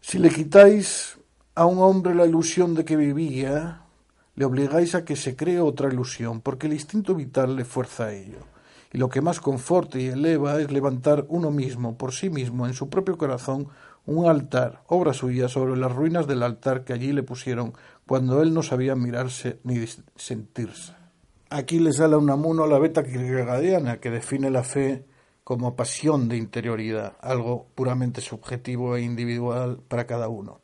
Si 0.02 0.20
le 0.20 0.30
quitáis 0.30 1.18
a 1.56 1.66
un 1.66 1.80
hombre 1.80 2.16
la 2.16 2.26
ilusión 2.26 2.74
de 2.76 2.86
que 2.86 2.96
vivía, 2.96 3.82
le 4.36 4.46
obligáis 4.46 4.96
a 4.96 5.04
que 5.04 5.16
se 5.16 5.36
cree 5.36 5.60
otra 5.60 5.92
ilusión, 5.92 6.42
porque 6.42 6.68
el 6.68 6.74
instinto 6.74 7.16
vital 7.16 7.56
le 7.56 7.66
fuerza 7.66 8.06
a 8.06 8.14
ello. 8.14 8.40
Y 8.92 8.98
lo 8.98 9.10
que 9.10 9.22
más 9.22 9.40
conforta 9.40 10.00
y 10.00 10.08
eleva 10.08 10.60
es 10.60 10.72
levantar 10.72 11.26
uno 11.30 11.52
mismo, 11.52 11.98
por 11.98 12.12
sí 12.14 12.30
mismo, 12.30 12.66
en 12.66 12.74
su 12.74 12.90
propio 12.90 13.18
corazón, 13.18 13.68
un 14.06 14.28
altar, 14.28 14.82
obra 14.88 15.14
suya, 15.14 15.48
sobre 15.48 15.78
las 15.78 15.92
ruinas 15.92 16.26
del 16.26 16.42
altar 16.42 16.84
que 16.84 16.94
allí 16.94 17.14
le 17.14 17.24
pusieron 17.24 17.74
cuando 18.08 18.42
él 18.42 18.54
no 18.54 18.64
sabía 18.64 18.96
mirarse 18.96 19.60
ni 19.64 19.86
sentirse. 20.16 20.94
Aquí 21.52 21.80
le 21.80 21.94
sale 21.94 22.16
a 22.16 22.68
la 22.68 22.80
beta 22.80 23.04
kierkegaardiana 23.04 24.00
que 24.00 24.10
define 24.10 24.50
la 24.50 24.64
fe 24.64 25.06
como 25.44 25.76
pasión 25.76 26.30
de 26.30 26.38
interioridad, 26.38 27.14
algo 27.22 27.68
puramente 27.74 28.22
subjetivo 28.22 28.96
e 28.96 29.02
individual 29.02 29.80
para 29.88 30.06
cada 30.06 30.30
uno. 30.30 30.62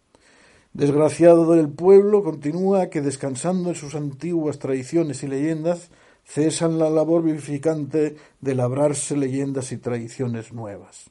Desgraciado 0.74 1.54
del 1.54 1.70
pueblo, 1.70 2.24
continúa 2.24 2.92
que 2.92 3.02
descansando 3.02 3.70
en 3.70 3.76
sus 3.76 3.96
antiguas 3.96 4.60
tradiciones 4.60 5.24
y 5.24 5.28
leyendas, 5.28 5.90
cesan 6.26 6.80
la 6.80 6.90
labor 6.90 7.24
vivificante 7.24 8.16
de 8.42 8.56
labrarse 8.56 9.16
leyendas 9.16 9.72
y 9.72 9.78
tradiciones 9.78 10.52
nuevas. 10.52 11.10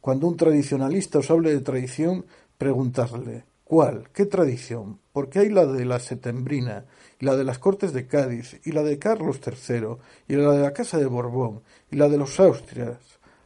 Cuando 0.00 0.26
un 0.26 0.36
tradicionalista 0.36 1.20
os 1.20 1.30
hable 1.30 1.52
de 1.52 1.60
tradición, 1.60 2.26
preguntadle 2.58 3.44
¿Cuál? 3.72 4.10
¿Qué 4.12 4.26
tradición? 4.26 4.98
Porque 5.14 5.38
hay 5.38 5.48
la 5.48 5.64
de 5.64 5.86
la 5.86 5.98
Setembrina, 5.98 6.84
y 7.18 7.24
la 7.24 7.36
de 7.36 7.44
las 7.44 7.58
Cortes 7.58 7.94
de 7.94 8.06
Cádiz, 8.06 8.60
y 8.66 8.72
la 8.72 8.82
de 8.82 8.98
Carlos 8.98 9.40
III, 9.42 9.96
y 10.28 10.34
la 10.34 10.52
de 10.52 10.60
la 10.60 10.74
Casa 10.74 10.98
de 10.98 11.06
Borbón, 11.06 11.62
y 11.90 11.96
la 11.96 12.10
de 12.10 12.18
los 12.18 12.38
Austrias, 12.38 12.98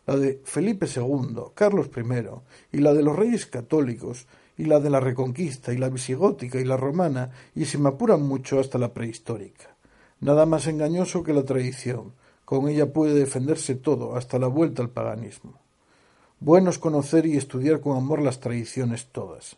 la 0.05 0.17
de 0.17 0.41
Felipe 0.43 0.87
II, 0.93 1.53
Carlos 1.55 1.91
I, 1.97 2.77
y 2.77 2.81
la 2.81 2.93
de 2.93 3.05
los 3.05 3.15
Reyes 3.15 3.47
Católicos, 3.47 4.27
y 4.59 4.65
la 4.65 4.81
de 4.81 4.91
la 4.91 4.99
Reconquista, 4.99 5.73
y 5.73 5.77
la 5.77 5.91
Visigótica, 5.91 6.59
y 6.59 6.65
la 6.65 6.77
Romana, 6.77 7.31
y 7.55 7.67
se 7.67 7.79
me 7.79 7.91
apuran 7.91 8.23
mucho 8.23 8.59
hasta 8.59 8.79
la 8.79 8.93
prehistórica. 8.93 9.76
Nada 10.21 10.47
más 10.47 10.67
engañoso 10.67 11.23
que 11.23 11.33
la 11.33 11.45
tradición. 11.45 12.13
Con 12.45 12.69
ella 12.69 12.93
puede 12.93 13.15
defenderse 13.15 13.75
todo, 13.75 14.17
hasta 14.17 14.39
la 14.39 14.47
vuelta 14.47 14.83
al 14.83 14.91
paganismo. 14.91 15.61
Bueno 16.41 16.71
es 16.71 16.79
conocer 16.79 17.27
y 17.27 17.37
estudiar 17.37 17.81
con 17.81 17.97
amor 17.97 18.23
las 18.23 18.41
tradiciones 18.41 19.07
todas 19.07 19.57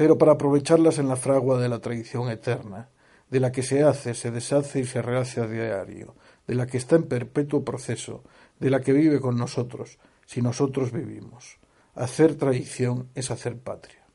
pero 0.00 0.16
para 0.16 0.32
aprovecharlas 0.32 0.98
en 0.98 1.08
la 1.08 1.16
fragua 1.16 1.60
de 1.60 1.68
la 1.68 1.80
tradición 1.80 2.30
eterna, 2.30 2.88
de 3.28 3.38
la 3.38 3.52
que 3.52 3.62
se 3.62 3.82
hace, 3.82 4.14
se 4.14 4.30
deshace 4.30 4.80
y 4.80 4.86
se 4.86 5.02
rehace 5.02 5.42
a 5.42 5.46
diario, 5.46 6.14
de 6.46 6.54
la 6.54 6.66
que 6.66 6.78
está 6.78 6.96
en 6.96 7.02
perpetuo 7.02 7.66
proceso, 7.66 8.24
de 8.58 8.70
la 8.70 8.80
que 8.80 8.94
vive 8.94 9.20
con 9.20 9.36
nosotros, 9.36 9.98
si 10.24 10.40
nosotros 10.40 10.90
vivimos. 10.90 11.58
Hacer 11.94 12.36
tradición 12.36 13.08
es 13.14 13.30
hacer 13.30 13.58
patria. 13.58 14.06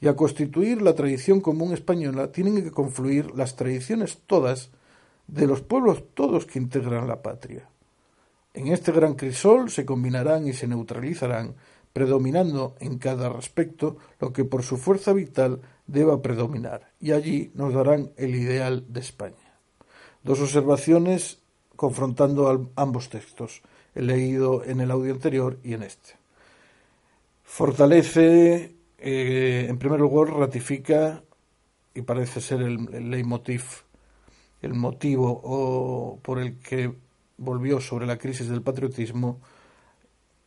Y 0.00 0.06
a 0.06 0.14
constituir 0.14 0.82
la 0.82 0.94
tradición 0.94 1.40
común 1.40 1.72
española 1.72 2.30
tienen 2.30 2.62
que 2.62 2.70
confluir 2.70 3.34
las 3.34 3.56
tradiciones 3.56 4.18
todas 4.24 4.70
de 5.28 5.46
los 5.46 5.60
pueblos 5.60 6.02
todos 6.14 6.46
que 6.46 6.58
integran 6.58 7.06
la 7.06 7.22
patria. 7.22 7.68
En 8.54 8.68
este 8.68 8.90
gran 8.90 9.14
crisol 9.14 9.70
se 9.70 9.84
combinarán 9.84 10.48
y 10.48 10.52
se 10.52 10.66
neutralizarán 10.66 11.54
predominando 11.92 12.74
en 12.80 12.98
cada 12.98 13.28
respecto 13.28 13.98
lo 14.20 14.32
que 14.32 14.44
por 14.44 14.62
su 14.62 14.76
fuerza 14.76 15.12
vital 15.12 15.60
deba 15.86 16.22
predominar, 16.22 16.92
y 17.00 17.12
allí 17.12 17.50
nos 17.54 17.72
darán 17.72 18.10
el 18.16 18.34
ideal 18.34 18.84
de 18.88 19.00
España. 19.00 19.58
Dos 20.22 20.40
observaciones 20.40 21.38
confrontando 21.76 22.70
ambos 22.76 23.08
textos, 23.08 23.62
he 23.94 24.02
leído 24.02 24.64
en 24.64 24.80
el 24.80 24.90
audio 24.90 25.12
anterior 25.12 25.58
y 25.62 25.74
en 25.74 25.82
este. 25.82 26.14
Fortalece, 27.44 28.74
eh, 28.98 29.66
en 29.68 29.78
primer 29.78 30.00
lugar, 30.00 30.28
ratifica, 30.28 31.22
y 31.94 32.02
parece 32.02 32.40
ser 32.40 32.62
el, 32.62 32.94
el 32.94 33.10
leitmotiv, 33.10 33.62
el 34.62 34.74
motivo 34.74 35.40
o 35.44 36.18
por 36.22 36.38
el 36.38 36.58
que 36.58 36.92
volvió 37.36 37.80
sobre 37.80 38.06
la 38.06 38.18
crisis 38.18 38.48
del 38.48 38.62
patriotismo, 38.62 39.40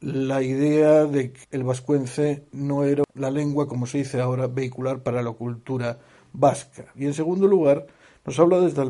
la 0.02 0.41
idea 0.41 1.06
de 1.06 1.32
que 1.32 1.41
el 1.52 1.63
vascuence 1.63 2.45
no 2.52 2.84
era 2.84 3.04
la 3.13 3.32
lengua, 3.32 3.67
como 3.67 3.86
se 3.86 4.00
dice 4.00 4.19
ahora, 4.19 4.47
vehicular 4.47 5.04
para 5.04 5.21
la 5.21 5.32
cultura 5.32 6.00
vasca. 6.34 6.86
Y 6.95 7.06
en 7.06 7.13
segundo 7.13 7.47
lugar, 7.47 7.88
nos 8.26 8.39
habla 8.39 8.60
desde 8.60 8.89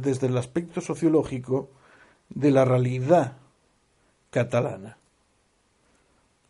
desde 0.00 0.26
el 0.26 0.36
aspecto 0.36 0.80
sociológico 0.80 1.70
de 2.30 2.50
la 2.50 2.64
realidad 2.64 3.36
catalana. 4.30 4.98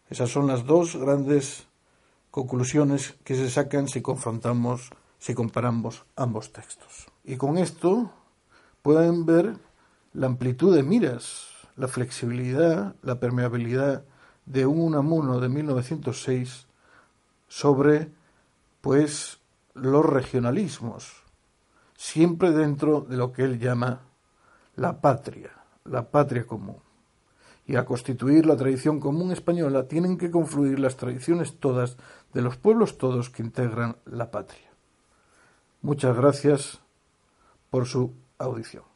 Esas 0.09 0.31
son 0.31 0.47
las 0.47 0.65
dos 0.67 0.97
grandes 0.97 1.67
conclusiones 2.31 3.17
que 3.25 3.35
se 3.35 3.51
sacan 3.51 3.89
si 3.89 4.03
confrontamos, 4.03 4.91
si 5.27 5.35
comparamos 5.35 6.07
ambos 6.15 6.53
textos. 6.53 7.09
Y 7.25 7.37
con 7.37 7.59
esto 7.59 8.13
pueden 8.81 9.27
ver 9.27 9.57
la 10.13 10.29
amplitud 10.29 10.73
de 10.73 10.85
miras 10.85 11.49
la 11.75 11.89
flexibilidad, 11.89 12.95
la 13.03 13.19
permeabilidad 13.19 14.05
de 14.45 14.67
un 14.67 14.79
Unamuno 14.79 15.41
de 15.41 15.49
1906 15.49 16.69
sobre 17.49 18.13
pues 18.81 19.41
los 19.75 20.07
regionalismos, 20.07 21.25
siempre 21.97 22.53
dentro 22.53 23.01
de 23.01 23.17
lo 23.17 23.33
que 23.33 23.43
él 23.43 23.59
llama 23.59 24.03
la 24.77 25.01
patria, 25.01 25.51
la 25.85 26.09
patria 26.09 26.47
común. 26.47 26.79
Y 27.67 27.75
a 27.75 27.85
constituir 27.85 28.47
la 28.47 28.57
tradición 28.57 29.01
común 29.01 29.33
española 29.33 29.89
tienen 29.89 30.19
que 30.19 30.31
confluir 30.31 30.79
las 30.79 30.97
tradiciones 30.97 31.59
todas 31.59 31.97
de 32.33 32.43
los 32.43 32.57
pueblos 32.57 32.97
todos 32.97 33.29
que 33.29 33.43
integran 33.43 33.97
la 34.05 34.31
patria. 34.31 34.66
Muchas 35.83 36.17
gracias 36.17 36.81
por 37.71 37.87
su 37.87 38.15
audición. 38.39 38.96